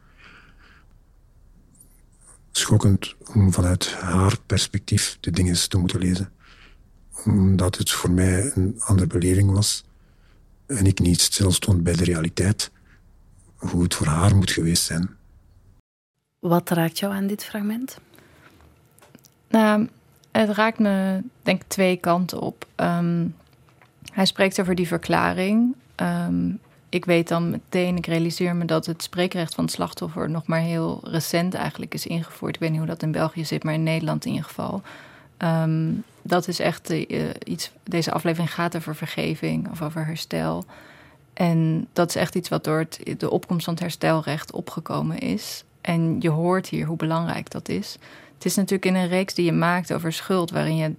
Schokkend 2.52 3.16
om 3.34 3.54
vanuit 3.54 3.94
haar 3.94 4.40
perspectief 4.46 5.18
de 5.20 5.32
dingen 5.32 5.70
te 5.70 5.78
moeten 5.78 6.00
lezen. 6.00 6.32
Omdat 7.26 7.78
het 7.78 7.92
voor 7.92 8.12
mij 8.12 8.52
een 8.56 8.76
andere 8.80 9.08
beleving 9.08 9.52
was. 9.52 9.84
En 10.66 10.86
ik 10.86 11.00
niet 11.00 11.22
stil 11.22 11.52
stond 11.52 11.84
bij 11.84 11.96
de 11.96 12.04
realiteit. 12.04 12.72
Hoe 13.56 13.84
het 13.84 13.96
voor 13.96 14.08
haar 14.08 14.36
moet 14.36 14.52
geweest 14.52 14.84
zijn. 14.84 15.10
Wat 16.40 16.70
raakt 16.70 17.00
jou 17.00 17.14
aan 17.14 17.28
dit 17.28 17.44
fragment? 17.44 18.00
Nou, 19.50 19.90
het 20.32 20.50
raakt 20.50 20.80
me, 20.80 21.22
denk 21.44 21.62
ik, 21.62 21.68
twee 21.68 21.98
kanten 21.98 22.40
op. 22.40 22.68
Ehm, 22.76 23.28
hij 24.12 24.26
spreekt 24.26 24.60
over 24.60 24.76
die 24.76 24.88
verklaring. 24.88 25.76
Ehm, 25.96 26.50
ik 26.90 27.06
weet 27.06 27.28
dan 27.28 27.50
meteen, 27.50 27.98
ik 27.98 28.06
realiseer 28.06 28.56
me 28.56 28.66
dat 28.66 28.86
het 28.86 29.04
spreekrecht 29.04 29.56
van 29.56 29.64
het 29.64 29.74
slachtoffer 29.74 30.30
nog 30.30 30.46
maar 30.46 30.60
heel 30.60 31.00
recent 31.04 31.54
eigenlijk 31.54 31.94
is 31.94 32.08
ingevoerd. 32.08 32.56
Ik 32.56 32.62
weet 32.62 32.70
niet 32.70 32.80
hoe 32.80 32.88
dat 32.88 33.04
in 33.04 33.12
België 33.12 33.46
zit, 33.46 33.64
maar 33.64 33.74
in 33.74 33.84
Nederland 33.84 34.26
in 34.26 34.32
ieder 34.32 34.48
geval. 34.48 34.82
Ehm, 35.38 35.92
dat 36.22 36.48
is 36.48 36.60
echt 36.60 36.92
uh, 36.92 37.30
iets. 37.44 37.72
Deze 37.84 38.12
aflevering 38.12 38.54
gaat 38.54 38.76
over 38.76 38.96
vergeving 38.96 39.70
of 39.72 39.82
over 39.82 40.06
herstel. 40.06 40.66
En 41.34 41.88
dat 41.94 42.10
is 42.10 42.16
echt 42.16 42.36
iets 42.36 42.50
wat 42.50 42.64
door 42.64 42.80
het, 42.80 43.02
de 43.18 43.30
opkomst 43.30 43.64
van 43.64 43.74
het 43.74 43.84
herstelrecht 43.84 44.52
opgekomen 44.52 45.20
is. 45.20 45.64
En 45.82 46.18
je 46.20 46.30
hoort 46.30 46.68
hier 46.68 46.86
hoe 46.86 46.98
belangrijk 46.98 47.50
dat 47.50 47.70
is. 47.70 47.98
Het 48.34 48.46
is 48.46 48.56
natuurlijk 48.56 48.86
in 48.86 48.96
een 48.96 49.08
reeks 49.08 49.34
die 49.34 49.46
je 49.46 49.52
maakt 49.52 49.94
over 49.94 50.14
schuld, 50.14 50.52
waarin 50.52 50.76
je 50.76 50.94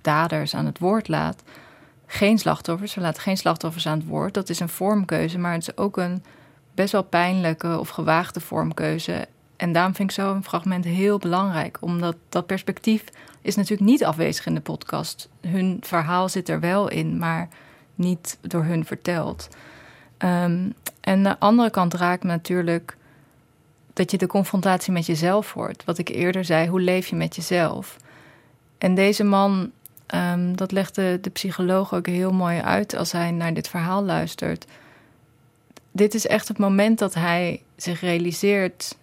daders 0.00 0.54
aan 0.54 0.66
het 0.66 0.78
woord 0.78 1.08
laat. 1.08 1.42
Geen 2.12 2.38
slachtoffers, 2.38 2.94
we 2.94 3.00
laten 3.00 3.22
geen 3.22 3.36
slachtoffers 3.36 3.86
aan 3.86 3.98
het 3.98 4.06
woord. 4.06 4.34
Dat 4.34 4.48
is 4.48 4.60
een 4.60 4.68
vormkeuze, 4.68 5.38
maar 5.38 5.52
het 5.52 5.62
is 5.62 5.76
ook 5.76 5.96
een 5.96 6.24
best 6.74 6.92
wel 6.92 7.02
pijnlijke 7.02 7.78
of 7.78 7.88
gewaagde 7.88 8.40
vormkeuze. 8.40 9.26
En 9.56 9.72
daarom 9.72 9.94
vind 9.94 10.10
ik 10.10 10.16
zo'n 10.16 10.44
fragment 10.44 10.84
heel 10.84 11.18
belangrijk, 11.18 11.78
omdat 11.80 12.16
dat 12.28 12.46
perspectief 12.46 13.04
is 13.40 13.56
natuurlijk 13.56 13.90
niet 13.90 14.04
afwezig 14.04 14.46
in 14.46 14.54
de 14.54 14.60
podcast. 14.60 15.28
Hun 15.40 15.78
verhaal 15.80 16.28
zit 16.28 16.48
er 16.48 16.60
wel 16.60 16.88
in, 16.88 17.18
maar 17.18 17.48
niet 17.94 18.38
door 18.40 18.64
hun 18.64 18.84
verteld. 18.84 19.48
Um, 20.18 20.74
en 21.00 21.22
de 21.22 21.38
andere 21.38 21.70
kant 21.70 21.94
raakt 21.94 22.24
natuurlijk 22.24 22.96
dat 23.92 24.10
je 24.10 24.18
de 24.18 24.26
confrontatie 24.26 24.92
met 24.92 25.06
jezelf 25.06 25.52
hoort. 25.52 25.84
Wat 25.84 25.98
ik 25.98 26.08
eerder 26.08 26.44
zei, 26.44 26.68
hoe 26.68 26.80
leef 26.80 27.06
je 27.06 27.16
met 27.16 27.36
jezelf? 27.36 27.96
En 28.78 28.94
deze 28.94 29.24
man, 29.24 29.70
um, 30.14 30.56
dat 30.56 30.72
legde 30.72 31.18
de 31.20 31.30
psycholoog 31.30 31.94
ook 31.94 32.06
heel 32.06 32.32
mooi 32.32 32.60
uit 32.60 32.96
als 32.96 33.12
hij 33.12 33.30
naar 33.30 33.54
dit 33.54 33.68
verhaal 33.68 34.04
luistert. 34.04 34.66
Dit 35.92 36.14
is 36.14 36.26
echt 36.26 36.48
het 36.48 36.58
moment 36.58 36.98
dat 36.98 37.14
hij 37.14 37.62
zich 37.76 38.00
realiseert 38.00 38.96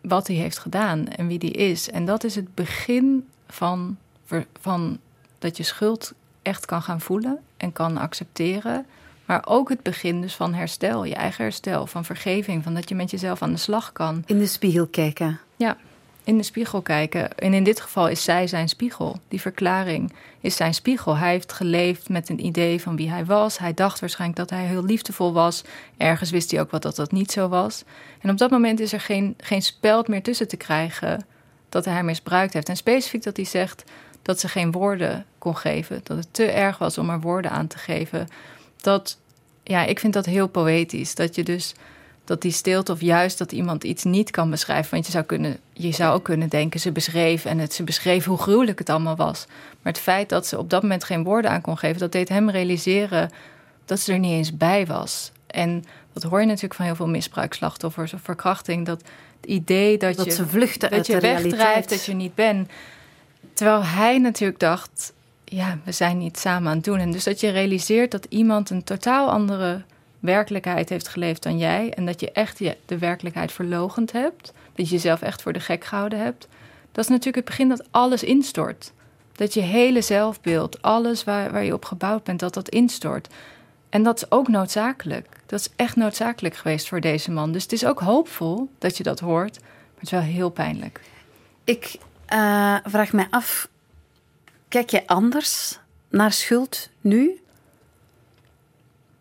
wat 0.00 0.26
hij 0.26 0.36
heeft 0.36 0.58
gedaan 0.58 1.08
en 1.08 1.26
wie 1.26 1.38
die 1.38 1.50
is. 1.50 1.90
En 1.90 2.04
dat 2.04 2.24
is 2.24 2.34
het 2.34 2.54
begin 2.54 3.28
van, 3.48 3.96
van 4.60 4.98
dat 5.38 5.56
je 5.56 5.62
schuld 5.62 6.12
echt 6.42 6.66
kan 6.66 6.82
gaan 6.82 7.00
voelen 7.00 7.38
en 7.56 7.72
kan 7.72 7.96
accepteren. 7.96 8.86
Maar 9.24 9.42
ook 9.46 9.68
het 9.68 9.82
begin 9.82 10.20
dus 10.20 10.34
van 10.34 10.54
herstel, 10.54 11.04
je 11.04 11.14
eigen 11.14 11.44
herstel, 11.44 11.86
van 11.86 12.04
vergeving, 12.04 12.62
van 12.62 12.74
dat 12.74 12.88
je 12.88 12.94
met 12.94 13.10
jezelf 13.10 13.42
aan 13.42 13.52
de 13.52 13.58
slag 13.58 13.92
kan. 13.92 14.22
In 14.26 14.38
de 14.38 14.46
spiegel 14.46 14.86
kijken. 14.86 15.40
Ja, 15.56 15.76
in 16.24 16.36
de 16.36 16.42
spiegel 16.42 16.82
kijken. 16.82 17.38
En 17.38 17.54
in 17.54 17.64
dit 17.64 17.80
geval 17.80 18.08
is 18.08 18.24
zij 18.24 18.46
zijn 18.46 18.68
spiegel. 18.68 19.18
Die 19.28 19.40
verklaring 19.40 20.12
is 20.40 20.56
zijn 20.56 20.74
spiegel. 20.74 21.16
Hij 21.16 21.30
heeft 21.30 21.52
geleefd 21.52 22.08
met 22.08 22.28
een 22.28 22.44
idee 22.44 22.80
van 22.80 22.96
wie 22.96 23.10
hij 23.10 23.24
was. 23.24 23.58
Hij 23.58 23.74
dacht 23.74 24.00
waarschijnlijk 24.00 24.38
dat 24.38 24.50
hij 24.50 24.66
heel 24.66 24.84
liefdevol 24.84 25.32
was. 25.32 25.64
Ergens 25.96 26.30
wist 26.30 26.50
hij 26.50 26.60
ook 26.60 26.70
wat 26.70 26.82
dat 26.82 26.96
dat 26.96 27.12
niet 27.12 27.32
zo 27.32 27.48
was. 27.48 27.84
En 28.20 28.30
op 28.30 28.38
dat 28.38 28.50
moment 28.50 28.80
is 28.80 28.92
er 28.92 29.00
geen, 29.00 29.34
geen 29.38 29.62
speld 29.62 30.08
meer 30.08 30.22
tussen 30.22 30.48
te 30.48 30.56
krijgen 30.56 31.26
dat 31.68 31.84
hij 31.84 32.02
misbruikt 32.02 32.52
heeft. 32.52 32.68
En 32.68 32.76
specifiek 32.76 33.22
dat 33.22 33.36
hij 33.36 33.46
zegt 33.46 33.84
dat 34.22 34.40
ze 34.40 34.48
geen 34.48 34.72
woorden 34.72 35.24
kon 35.38 35.56
geven. 35.56 36.00
Dat 36.02 36.16
het 36.16 36.28
te 36.30 36.44
erg 36.44 36.78
was 36.78 36.98
om 36.98 37.10
er 37.10 37.20
woorden 37.20 37.50
aan 37.50 37.66
te 37.66 37.78
geven. 37.78 38.28
Dat, 38.80 39.18
ja, 39.62 39.84
ik 39.84 39.98
vind 39.98 40.12
dat 40.12 40.26
heel 40.26 40.48
poëtisch. 40.48 41.14
Dat 41.14 41.34
je 41.34 41.44
dus 41.44 41.74
dat 42.24 42.42
die 42.42 42.52
stilte 42.52 42.92
of 42.92 43.00
juist 43.00 43.38
dat 43.38 43.52
iemand 43.52 43.84
iets 43.84 44.04
niet 44.04 44.30
kan 44.30 44.50
beschrijven. 44.50 44.90
Want 44.90 45.06
je 45.06 45.12
zou, 45.12 45.24
kunnen, 45.24 45.58
je 45.72 45.92
zou 45.92 46.14
ook 46.14 46.24
kunnen 46.24 46.48
denken, 46.48 46.80
ze 46.80 46.92
beschreef 46.92 47.44
en 47.44 47.58
het, 47.58 47.74
ze 47.74 47.84
beschreef 47.84 48.24
hoe 48.24 48.38
gruwelijk 48.38 48.78
het 48.78 48.90
allemaal 48.90 49.16
was. 49.16 49.46
Maar 49.82 49.92
het 49.92 50.02
feit 50.02 50.28
dat 50.28 50.46
ze 50.46 50.58
op 50.58 50.70
dat 50.70 50.82
moment 50.82 51.04
geen 51.04 51.24
woorden 51.24 51.50
aan 51.50 51.60
kon 51.60 51.78
geven, 51.78 51.98
dat 51.98 52.12
deed 52.12 52.28
hem 52.28 52.50
realiseren 52.50 53.30
dat 53.84 54.00
ze 54.00 54.12
er 54.12 54.18
niet 54.18 54.32
eens 54.32 54.56
bij 54.56 54.86
was. 54.86 55.32
En 55.46 55.84
dat 56.12 56.22
hoor 56.22 56.40
je 56.40 56.46
natuurlijk 56.46 56.74
van 56.74 56.84
heel 56.84 56.94
veel 56.94 57.08
misbruikslachtoffers 57.08 58.12
of 58.12 58.20
verkrachting. 58.22 58.86
Dat 58.86 59.02
het 59.40 59.50
idee 59.50 59.98
dat, 59.98 60.16
dat 60.16 60.24
je, 60.24 60.30
ze 60.32 60.46
vluchten 60.46 60.90
dat 60.90 61.06
je 61.06 61.20
wegdrijft, 61.20 61.88
dat 61.88 62.04
je 62.04 62.14
niet 62.14 62.34
bent. 62.34 62.70
Terwijl 63.52 63.84
hij 63.84 64.18
natuurlijk 64.18 64.60
dacht, 64.60 65.12
ja, 65.44 65.78
we 65.84 65.92
zijn 65.92 66.18
niet 66.18 66.38
samen 66.38 66.68
aan 66.68 66.76
het 66.76 66.84
doen. 66.84 66.98
En 66.98 67.10
dus 67.10 67.24
dat 67.24 67.40
je 67.40 67.50
realiseert 67.50 68.10
dat 68.10 68.26
iemand 68.28 68.70
een 68.70 68.84
totaal 68.84 69.30
andere 69.30 69.82
werkelijkheid 70.22 70.88
heeft 70.88 71.08
geleefd 71.08 71.42
dan 71.42 71.58
jij. 71.58 71.92
En 71.94 72.06
dat 72.06 72.20
je 72.20 72.32
echt 72.32 72.58
de 72.86 72.98
werkelijkheid 72.98 73.52
verlogend 73.52 74.12
hebt. 74.12 74.52
Dat 74.74 74.88
je 74.88 74.94
jezelf 74.94 75.22
echt 75.22 75.42
voor 75.42 75.52
de 75.52 75.60
gek 75.60 75.84
gehouden 75.84 76.18
hebt. 76.18 76.48
Dat 76.92 77.04
is 77.04 77.10
natuurlijk 77.10 77.36
het 77.36 77.44
begin 77.44 77.68
dat 77.68 77.86
alles 77.90 78.22
instort. 78.22 78.92
Dat 79.32 79.54
je 79.54 79.60
hele 79.60 80.02
zelfbeeld, 80.02 80.82
alles 80.82 81.24
waar, 81.24 81.52
waar 81.52 81.64
je 81.64 81.74
op 81.74 81.84
gebouwd 81.84 82.24
bent, 82.24 82.40
dat 82.40 82.54
dat 82.54 82.68
instort. 82.68 83.28
En 83.88 84.02
dat 84.02 84.16
is 84.16 84.30
ook 84.30 84.48
noodzakelijk. 84.48 85.28
Dat 85.46 85.60
is 85.60 85.68
echt 85.76 85.96
noodzakelijk 85.96 86.56
geweest 86.56 86.88
voor 86.88 87.00
deze 87.00 87.30
man. 87.30 87.52
Dus 87.52 87.62
het 87.62 87.72
is 87.72 87.84
ook 87.84 88.00
hoopvol 88.00 88.68
dat 88.78 88.96
je 88.96 89.02
dat 89.02 89.20
hoort, 89.20 89.60
maar 89.60 89.94
het 89.94 90.02
is 90.02 90.10
wel 90.10 90.20
heel 90.20 90.50
pijnlijk. 90.50 91.00
Ik 91.64 91.96
uh, 92.32 92.76
vraag 92.84 93.12
mij 93.12 93.26
af, 93.30 93.68
kijk 94.68 94.90
je 94.90 95.06
anders 95.06 95.78
naar 96.08 96.32
schuld 96.32 96.88
nu? 97.00 97.41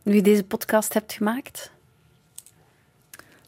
Nu 0.03 0.21
deze 0.21 0.43
podcast 0.43 0.93
hebt 0.93 1.13
gemaakt? 1.13 1.71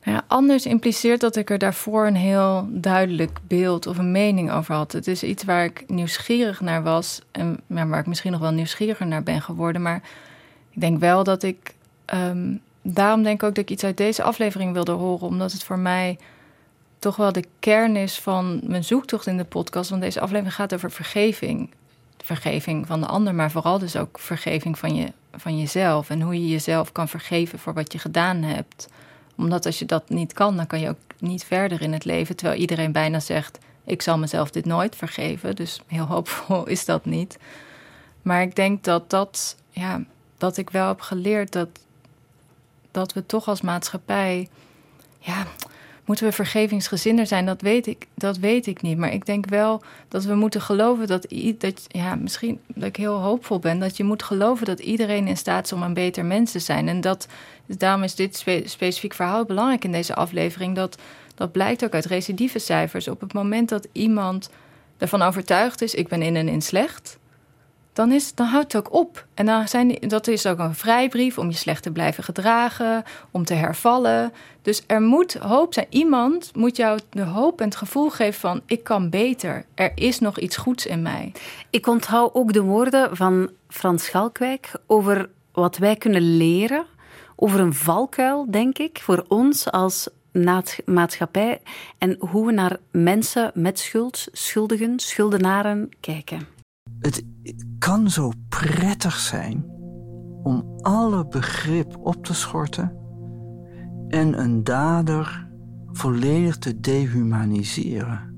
Nou 0.03 0.17
ja, 0.17 0.23
anders 0.27 0.65
impliceert 0.65 1.21
dat 1.21 1.35
ik 1.35 1.49
er 1.49 1.57
daarvoor 1.57 2.07
een 2.07 2.15
heel 2.15 2.67
duidelijk 2.69 3.39
beeld 3.47 3.87
of 3.87 3.97
een 3.97 4.11
mening 4.11 4.51
over 4.51 4.75
had. 4.75 4.91
Het 4.91 5.07
is 5.07 5.23
iets 5.23 5.43
waar 5.43 5.65
ik 5.65 5.83
nieuwsgierig 5.87 6.61
naar 6.61 6.83
was 6.83 7.21
en 7.31 7.59
waar 7.67 7.99
ik 7.99 8.05
misschien 8.05 8.31
nog 8.31 8.41
wel 8.41 8.51
nieuwsgieriger 8.51 9.07
naar 9.07 9.23
ben 9.23 9.41
geworden. 9.41 9.81
Maar 9.81 10.01
ik 10.69 10.81
denk 10.81 10.99
wel 10.99 11.23
dat 11.23 11.43
ik. 11.43 11.75
Um, 12.13 12.61
daarom 12.81 13.23
denk 13.23 13.41
ik 13.41 13.47
ook 13.47 13.55
dat 13.55 13.63
ik 13.63 13.69
iets 13.69 13.83
uit 13.83 13.97
deze 13.97 14.23
aflevering 14.23 14.73
wilde 14.73 14.91
horen, 14.91 15.27
omdat 15.27 15.51
het 15.51 15.63
voor 15.63 15.79
mij 15.79 16.17
toch 16.99 17.15
wel 17.15 17.31
de 17.31 17.45
kern 17.59 17.95
is 17.95 18.19
van 18.19 18.59
mijn 18.63 18.83
zoektocht 18.83 19.27
in 19.27 19.37
de 19.37 19.43
podcast. 19.43 19.89
Want 19.89 20.01
deze 20.01 20.19
aflevering 20.19 20.55
gaat 20.55 20.73
over 20.73 20.91
vergeving. 20.91 21.69
Vergeving 22.23 22.87
van 22.87 22.99
de 22.99 23.07
ander, 23.07 23.35
maar 23.35 23.51
vooral 23.51 23.79
dus 23.79 23.95
ook 23.95 24.19
vergeving 24.19 24.79
van, 24.79 24.95
je, 24.95 25.11
van 25.35 25.59
jezelf. 25.59 26.09
En 26.09 26.21
hoe 26.21 26.33
je 26.33 26.49
jezelf 26.49 26.91
kan 26.91 27.07
vergeven 27.07 27.59
voor 27.59 27.73
wat 27.73 27.91
je 27.91 27.99
gedaan 27.99 28.41
hebt. 28.41 28.87
Omdat 29.35 29.65
als 29.65 29.79
je 29.79 29.85
dat 29.85 30.09
niet 30.09 30.33
kan, 30.33 30.55
dan 30.55 30.67
kan 30.67 30.79
je 30.79 30.89
ook 30.89 30.97
niet 31.19 31.43
verder 31.43 31.81
in 31.81 31.93
het 31.93 32.05
leven. 32.05 32.35
Terwijl 32.35 32.59
iedereen 32.59 32.91
bijna 32.91 33.19
zegt: 33.19 33.57
Ik 33.85 34.01
zal 34.01 34.17
mezelf 34.17 34.51
dit 34.51 34.65
nooit 34.65 34.95
vergeven. 34.95 35.55
Dus 35.55 35.81
heel 35.87 36.05
hoopvol 36.05 36.67
is 36.77 36.85
dat 36.85 37.05
niet. 37.05 37.37
Maar 38.21 38.41
ik 38.41 38.55
denk 38.55 38.83
dat 38.83 39.09
dat, 39.09 39.55
ja, 39.69 40.03
dat 40.37 40.57
ik 40.57 40.69
wel 40.69 40.87
heb 40.87 41.01
geleerd 41.01 41.51
dat, 41.51 41.69
dat 42.91 43.13
we 43.13 43.25
toch 43.25 43.47
als 43.47 43.61
maatschappij. 43.61 44.49
Ja, 45.19 45.45
moeten 46.05 46.25
we 46.25 46.31
vergevingsgezinder 46.31 47.27
zijn? 47.27 47.45
Dat 47.45 47.61
weet 47.61 47.87
ik, 47.87 48.07
dat 48.13 48.37
weet 48.37 48.67
ik 48.67 48.81
niet. 48.81 48.97
Maar 48.97 49.13
ik 49.13 49.25
denk 49.25 49.49
wel 49.49 49.81
dat 50.07 50.23
we 50.23 50.35
moeten 50.35 50.61
geloven 50.61 51.07
dat, 51.07 51.27
dat 51.57 51.85
ja, 51.87 52.15
misschien 52.15 52.59
dat 52.67 52.83
ik 52.83 52.95
heel 52.95 53.19
hoopvol 53.19 53.59
ben, 53.59 53.79
dat 53.79 53.97
je 53.97 54.03
moet 54.03 54.23
geloven 54.23 54.65
dat 54.65 54.79
iedereen 54.79 55.27
in 55.27 55.37
staat 55.37 55.65
is 55.65 55.73
om 55.73 55.83
een 55.83 55.93
beter 55.93 56.25
mens 56.25 56.51
te 56.51 56.59
zijn. 56.59 56.87
En 56.87 57.01
dat, 57.01 57.27
daarom 57.65 58.03
is 58.03 58.15
dit 58.15 58.45
specifiek 58.65 59.13
verhaal 59.13 59.45
belangrijk 59.45 59.83
in 59.83 59.91
deze 59.91 60.15
aflevering. 60.15 60.75
Dat, 60.75 60.97
dat 61.35 61.51
blijkt 61.51 61.83
ook 61.83 61.93
uit 61.93 62.05
recidieve 62.05 62.59
cijfers. 62.59 63.07
Op 63.07 63.19
het 63.19 63.33
moment 63.33 63.69
dat 63.69 63.87
iemand 63.91 64.49
ervan 64.97 65.21
overtuigd 65.21 65.81
is, 65.81 65.95
ik 65.95 66.07
ben 66.07 66.21
in 66.21 66.35
en 66.35 66.47
in 66.47 66.61
slecht 66.61 67.17
dan, 67.93 68.11
is, 68.11 68.35
dan 68.35 68.47
houdt 68.47 68.73
het 68.73 68.85
ook 68.85 68.93
op. 68.93 69.25
En 69.33 69.45
dan 69.45 69.67
zijn, 69.67 69.97
dat 69.99 70.27
is 70.27 70.45
ook 70.45 70.59
een 70.59 70.75
vrijbrief 70.75 71.37
om 71.37 71.49
je 71.49 71.55
slecht 71.55 71.83
te 71.83 71.91
blijven 71.91 72.23
gedragen, 72.23 73.03
om 73.31 73.45
te 73.45 73.53
hervallen. 73.53 74.33
Dus 74.61 74.83
er 74.87 75.01
moet 75.01 75.33
hoop 75.33 75.73
zijn. 75.73 75.87
Iemand 75.89 76.51
moet 76.55 76.77
jou 76.77 76.99
de 77.09 77.23
hoop 77.23 77.59
en 77.59 77.65
het 77.65 77.75
gevoel 77.75 78.09
geven 78.09 78.39
van 78.39 78.61
ik 78.65 78.83
kan 78.83 79.09
beter. 79.09 79.65
Er 79.75 79.91
is 79.95 80.19
nog 80.19 80.39
iets 80.39 80.57
goeds 80.57 80.85
in 80.85 81.01
mij. 81.01 81.31
Ik 81.69 81.87
onthoud 81.87 82.33
ook 82.33 82.53
de 82.53 82.61
woorden 82.61 83.17
van 83.17 83.49
Frans 83.67 84.05
Schalkwijk 84.05 84.71
over 84.87 85.29
wat 85.51 85.77
wij 85.77 85.95
kunnen 85.95 86.37
leren 86.37 86.85
over 87.35 87.59
een 87.59 87.73
valkuil, 87.73 88.51
denk 88.51 88.77
ik, 88.77 88.99
voor 89.01 89.25
ons 89.27 89.71
als 89.71 90.09
maatschappij 90.85 91.61
en 91.97 92.15
hoe 92.19 92.45
we 92.45 92.51
naar 92.51 92.77
mensen 92.91 93.51
met 93.53 93.79
schuld, 93.79 94.27
schuldigen, 94.31 94.99
schuldenaren 94.99 95.89
kijken. 95.99 96.52
Kan 97.83 98.09
zo 98.09 98.31
prettig 98.49 99.15
zijn 99.19 99.65
om 100.43 100.77
alle 100.81 101.27
begrip 101.27 101.97
op 101.97 102.25
te 102.25 102.33
schorten 102.33 102.97
en 104.07 104.39
een 104.39 104.63
dader 104.63 105.49
volledig 105.91 106.57
te 106.57 106.79
dehumaniseren. 106.79 108.35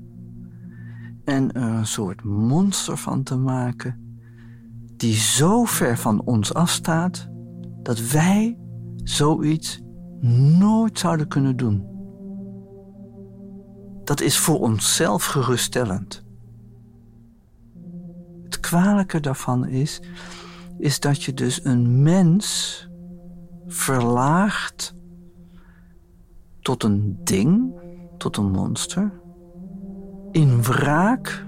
En 1.24 1.52
er 1.52 1.62
een 1.62 1.86
soort 1.86 2.24
monster 2.24 2.96
van 2.96 3.22
te 3.22 3.36
maken 3.36 4.18
die 4.96 5.14
zo 5.14 5.64
ver 5.64 5.98
van 5.98 6.22
ons 6.24 6.54
afstaat 6.54 7.28
dat 7.82 8.10
wij 8.10 8.58
zoiets 8.96 9.82
nooit 10.58 10.98
zouden 10.98 11.28
kunnen 11.28 11.56
doen. 11.56 11.86
Dat 14.04 14.20
is 14.20 14.38
voor 14.38 14.60
onszelf 14.60 15.24
geruststellend 15.24 16.25
kwalijke 18.66 19.20
daarvan 19.20 19.66
is, 19.66 20.00
is 20.78 21.00
dat 21.00 21.22
je 21.22 21.34
dus 21.34 21.64
een 21.64 22.02
mens 22.02 22.88
verlaagt 23.66 24.94
tot 26.60 26.82
een 26.82 27.18
ding, 27.24 27.80
tot 28.18 28.36
een 28.36 28.50
monster, 28.50 29.12
in 30.30 30.62
wraak 30.62 31.46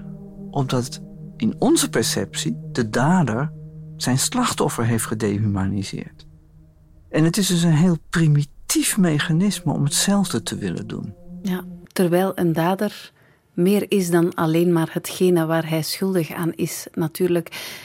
omdat 0.51 1.01
in 1.37 1.55
onze 1.57 1.89
perceptie 1.89 2.57
de 2.71 2.89
dader 2.89 3.51
zijn 3.97 4.19
slachtoffer 4.19 4.85
heeft 4.85 5.05
gedehumaniseerd. 5.05 6.27
En 7.09 7.23
het 7.23 7.37
is 7.37 7.47
dus 7.47 7.63
een 7.63 7.71
heel 7.71 7.97
primitief 8.09 8.97
mechanisme 8.97 9.73
om 9.73 9.83
hetzelfde 9.83 10.43
te 10.43 10.55
willen 10.55 10.87
doen. 10.87 11.13
Ja, 11.41 11.63
terwijl 11.87 12.31
een 12.35 12.53
dader 12.53 13.11
meer 13.59 13.85
is 13.87 14.09
dan 14.09 14.33
alleen 14.33 14.73
maar 14.73 14.89
hetgene 14.91 15.45
waar 15.45 15.69
hij 15.69 15.81
schuldig 15.81 16.31
aan 16.31 16.53
is, 16.55 16.87
natuurlijk. 16.93 17.77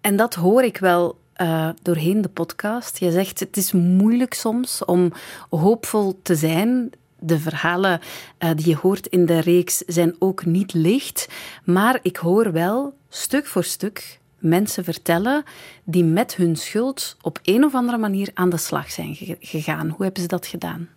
En 0.00 0.16
dat 0.16 0.34
hoor 0.34 0.62
ik 0.62 0.76
wel 0.76 1.18
uh, 1.36 1.68
doorheen 1.82 2.22
de 2.22 2.28
podcast. 2.28 2.98
Je 2.98 3.10
zegt 3.10 3.40
het 3.40 3.56
is 3.56 3.72
moeilijk 3.72 4.34
soms 4.34 4.84
om 4.84 5.12
hoopvol 5.50 6.18
te 6.22 6.34
zijn. 6.34 6.90
De 7.18 7.38
verhalen 7.38 8.00
uh, 8.38 8.50
die 8.54 8.68
je 8.68 8.76
hoort 8.76 9.06
in 9.06 9.26
de 9.26 9.38
reeks 9.38 9.76
zijn 9.76 10.14
ook 10.18 10.44
niet 10.44 10.72
licht. 10.72 11.28
Maar 11.64 11.98
ik 12.02 12.16
hoor 12.16 12.52
wel 12.52 12.94
stuk 13.08 13.46
voor 13.46 13.64
stuk 13.64 14.18
mensen 14.38 14.84
vertellen 14.84 15.44
die 15.84 16.04
met 16.04 16.34
hun 16.34 16.56
schuld 16.56 17.16
op 17.20 17.38
een 17.42 17.64
of 17.64 17.74
andere 17.74 17.98
manier 17.98 18.30
aan 18.34 18.50
de 18.50 18.56
slag 18.56 18.90
zijn 18.90 19.16
gegaan. 19.40 19.88
Hoe 19.88 20.04
hebben 20.04 20.22
ze 20.22 20.28
dat 20.28 20.46
gedaan? 20.46 20.88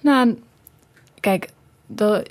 Nou, 0.00 0.38
kijk, 1.20 1.48
de, 1.86 2.26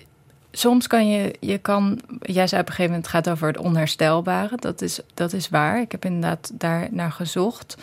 soms 0.56 0.88
kan 0.88 1.10
je, 1.10 1.36
je 1.40 1.58
kan, 1.58 2.00
jij 2.22 2.48
zei 2.48 2.62
op 2.62 2.68
een 2.68 2.74
gegeven 2.74 2.92
moment, 2.94 3.12
het 3.12 3.16
gaat 3.16 3.30
over 3.30 3.48
het 3.48 3.58
onherstelbare. 3.58 4.56
Dat 4.56 4.82
is, 4.82 5.00
dat 5.14 5.34
is 5.34 5.50
waar. 5.50 5.82
Ik 5.82 5.92
heb 5.92 6.06
inderdaad 6.06 6.52
daar 6.54 6.88
naar 6.92 7.12
gezocht. 7.12 7.78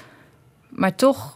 Maar 0.69 0.95
toch 0.95 1.35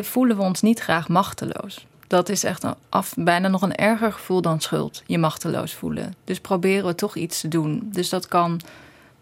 voelen 0.00 0.36
we 0.36 0.42
ons 0.42 0.60
niet 0.60 0.80
graag 0.80 1.08
machteloos. 1.08 1.86
Dat 2.06 2.28
is 2.28 2.44
echt 2.44 2.62
een 2.62 2.74
af, 2.88 3.14
bijna 3.16 3.48
nog 3.48 3.62
een 3.62 3.74
erger 3.74 4.12
gevoel 4.12 4.42
dan 4.42 4.60
schuld, 4.60 5.02
je 5.06 5.18
machteloos 5.18 5.74
voelen. 5.74 6.14
Dus 6.24 6.40
proberen 6.40 6.86
we 6.86 6.94
toch 6.94 7.16
iets 7.16 7.40
te 7.40 7.48
doen. 7.48 7.88
Dus 7.92 8.08
dat 8.08 8.28
kan 8.28 8.60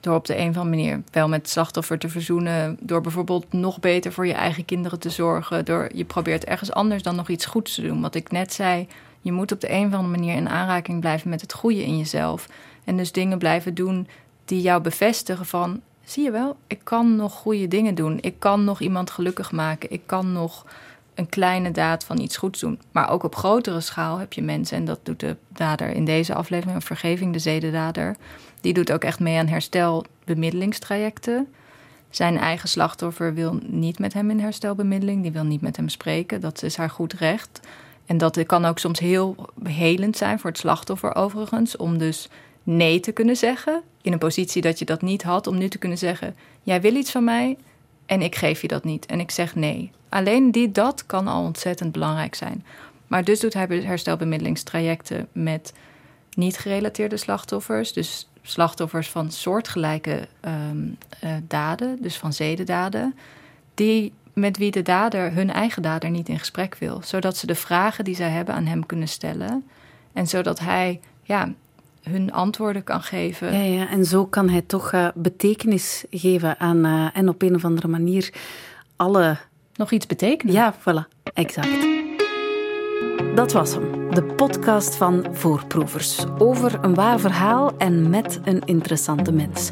door 0.00 0.14
op 0.14 0.26
de 0.26 0.38
een 0.38 0.48
of 0.48 0.56
andere 0.56 0.76
manier 0.76 1.02
wel 1.10 1.28
met 1.28 1.40
het 1.40 1.50
slachtoffer 1.50 1.98
te 1.98 2.08
verzoenen. 2.08 2.76
Door 2.80 3.00
bijvoorbeeld 3.00 3.52
nog 3.52 3.80
beter 3.80 4.12
voor 4.12 4.26
je 4.26 4.32
eigen 4.32 4.64
kinderen 4.64 4.98
te 4.98 5.10
zorgen. 5.10 5.64
Door 5.64 5.88
je 5.94 6.04
probeert 6.04 6.44
ergens 6.44 6.72
anders 6.72 7.02
dan 7.02 7.16
nog 7.16 7.28
iets 7.28 7.46
goeds 7.46 7.74
te 7.74 7.82
doen. 7.82 8.00
Wat 8.00 8.14
ik 8.14 8.30
net 8.30 8.52
zei, 8.52 8.88
je 9.20 9.32
moet 9.32 9.52
op 9.52 9.60
de 9.60 9.72
een 9.72 9.86
of 9.86 9.92
andere 9.92 10.16
manier 10.16 10.34
in 10.34 10.48
aanraking 10.48 11.00
blijven 11.00 11.30
met 11.30 11.40
het 11.40 11.52
goede 11.52 11.84
in 11.84 11.98
jezelf. 11.98 12.48
En 12.84 12.96
dus 12.96 13.12
dingen 13.12 13.38
blijven 13.38 13.74
doen 13.74 14.08
die 14.44 14.60
jou 14.60 14.82
bevestigen 14.82 15.46
van... 15.46 15.80
zie 16.04 16.24
je 16.24 16.30
wel, 16.30 16.56
ik 16.66 16.80
kan 16.82 17.16
nog 17.16 17.32
goede 17.32 17.68
dingen 17.68 17.94
doen. 17.94 18.18
Ik 18.20 18.34
kan 18.38 18.64
nog 18.64 18.80
iemand 18.80 19.10
gelukkig 19.10 19.52
maken. 19.52 19.90
Ik 19.90 20.02
kan 20.06 20.32
nog 20.32 20.66
een 21.14 21.28
kleine 21.28 21.70
daad 21.70 22.04
van 22.04 22.20
iets 22.20 22.36
goeds 22.36 22.60
doen. 22.60 22.80
Maar 22.92 23.10
ook 23.10 23.22
op 23.22 23.34
grotere 23.34 23.80
schaal 23.80 24.18
heb 24.18 24.32
je 24.32 24.42
mensen... 24.42 24.76
en 24.76 24.84
dat 24.84 25.00
doet 25.02 25.20
de 25.20 25.36
dader 25.48 25.88
in 25.88 26.04
deze 26.04 26.34
aflevering, 26.34 26.76
een 26.76 26.82
vergeving, 26.82 27.32
de 27.32 27.38
zedendader... 27.38 28.16
die 28.60 28.72
doet 28.72 28.92
ook 28.92 29.04
echt 29.04 29.20
mee 29.20 29.38
aan 29.38 29.46
herstelbemiddelingstrajecten... 29.46 31.48
Zijn 32.10 32.38
eigen 32.38 32.68
slachtoffer 32.68 33.34
wil 33.34 33.58
niet 33.66 33.98
met 33.98 34.12
hem 34.12 34.30
in 34.30 34.40
herstelbemiddeling. 34.40 35.22
Die 35.22 35.32
wil 35.32 35.44
niet 35.44 35.60
met 35.60 35.76
hem 35.76 35.88
spreken. 35.88 36.40
Dat 36.40 36.62
is 36.62 36.76
haar 36.76 36.90
goed 36.90 37.12
recht. 37.12 37.60
En 38.08 38.18
dat 38.18 38.46
kan 38.46 38.64
ook 38.64 38.78
soms 38.78 38.98
heel 38.98 39.36
helend 39.62 40.16
zijn 40.16 40.38
voor 40.38 40.50
het 40.50 40.58
slachtoffer 40.58 41.14
overigens, 41.14 41.76
om 41.76 41.98
dus 41.98 42.28
nee 42.62 43.00
te 43.00 43.12
kunnen 43.12 43.36
zeggen. 43.36 43.82
In 44.02 44.12
een 44.12 44.18
positie 44.18 44.62
dat 44.62 44.78
je 44.78 44.84
dat 44.84 45.02
niet 45.02 45.22
had, 45.22 45.46
om 45.46 45.58
nu 45.58 45.68
te 45.68 45.78
kunnen 45.78 45.98
zeggen: 45.98 46.36
Jij 46.62 46.80
wil 46.80 46.94
iets 46.94 47.10
van 47.10 47.24
mij 47.24 47.56
en 48.06 48.22
ik 48.22 48.36
geef 48.36 48.62
je 48.62 48.68
dat 48.68 48.84
niet. 48.84 49.06
En 49.06 49.20
ik 49.20 49.30
zeg 49.30 49.54
nee. 49.54 49.90
Alleen 50.08 50.50
die, 50.50 50.72
dat 50.72 51.06
kan 51.06 51.28
al 51.28 51.42
ontzettend 51.42 51.92
belangrijk 51.92 52.34
zijn. 52.34 52.64
Maar 53.06 53.24
dus 53.24 53.40
doet 53.40 53.54
hij 53.54 53.66
herstelbemiddelingstrajecten 53.66 55.28
met 55.32 55.72
niet 56.34 56.58
gerelateerde 56.58 57.16
slachtoffers. 57.16 57.92
Dus 57.92 58.28
slachtoffers 58.42 59.08
van 59.08 59.30
soortgelijke 59.30 60.28
um, 60.70 60.98
daden, 61.42 62.02
dus 62.02 62.16
van 62.16 62.32
zedendaden. 62.32 63.14
Die 63.74 64.12
met 64.38 64.56
wie 64.56 64.70
de 64.70 64.82
dader 64.82 65.32
hun 65.32 65.52
eigen 65.52 65.82
dader 65.82 66.10
niet 66.10 66.28
in 66.28 66.38
gesprek 66.38 66.76
wil. 66.78 67.00
Zodat 67.04 67.36
ze 67.36 67.46
de 67.46 67.54
vragen 67.54 68.04
die 68.04 68.14
zij 68.14 68.30
hebben 68.30 68.54
aan 68.54 68.66
hem 68.66 68.86
kunnen 68.86 69.08
stellen. 69.08 69.64
En 70.12 70.26
zodat 70.26 70.58
hij 70.58 71.00
ja, 71.22 71.52
hun 72.02 72.32
antwoorden 72.32 72.84
kan 72.84 73.02
geven. 73.02 73.52
Ja, 73.52 73.80
ja 73.80 73.88
en 73.88 74.04
zo 74.04 74.26
kan 74.26 74.48
hij 74.48 74.62
toch 74.62 74.92
uh, 74.92 75.08
betekenis 75.14 76.04
geven 76.10 76.60
aan. 76.60 76.86
Uh, 76.86 77.06
en 77.12 77.28
op 77.28 77.42
een 77.42 77.54
of 77.54 77.64
andere 77.64 77.88
manier 77.88 78.32
alle. 78.96 79.36
Nog 79.74 79.90
iets 79.90 80.06
betekenen. 80.06 80.54
Ja, 80.54 80.74
voilà, 80.74 81.30
exact. 81.34 81.86
Dat 83.34 83.52
was 83.52 83.74
hem, 83.74 84.14
de 84.14 84.22
podcast 84.22 84.96
van 84.96 85.26
Voorproevers. 85.32 86.24
Over 86.38 86.78
een 86.84 86.94
waar 86.94 87.20
verhaal 87.20 87.76
en 87.76 88.10
met 88.10 88.40
een 88.44 88.62
interessante 88.64 89.32
mens. 89.32 89.70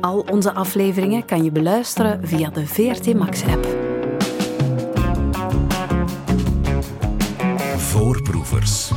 Al 0.00 0.20
onze 0.30 0.52
afleveringen 0.52 1.24
kan 1.24 1.44
je 1.44 1.50
beluisteren 1.50 2.28
via 2.28 2.50
de 2.50 2.66
VRT 2.66 3.14
Max-app. 3.14 3.85
Voorproevers. 8.06 8.92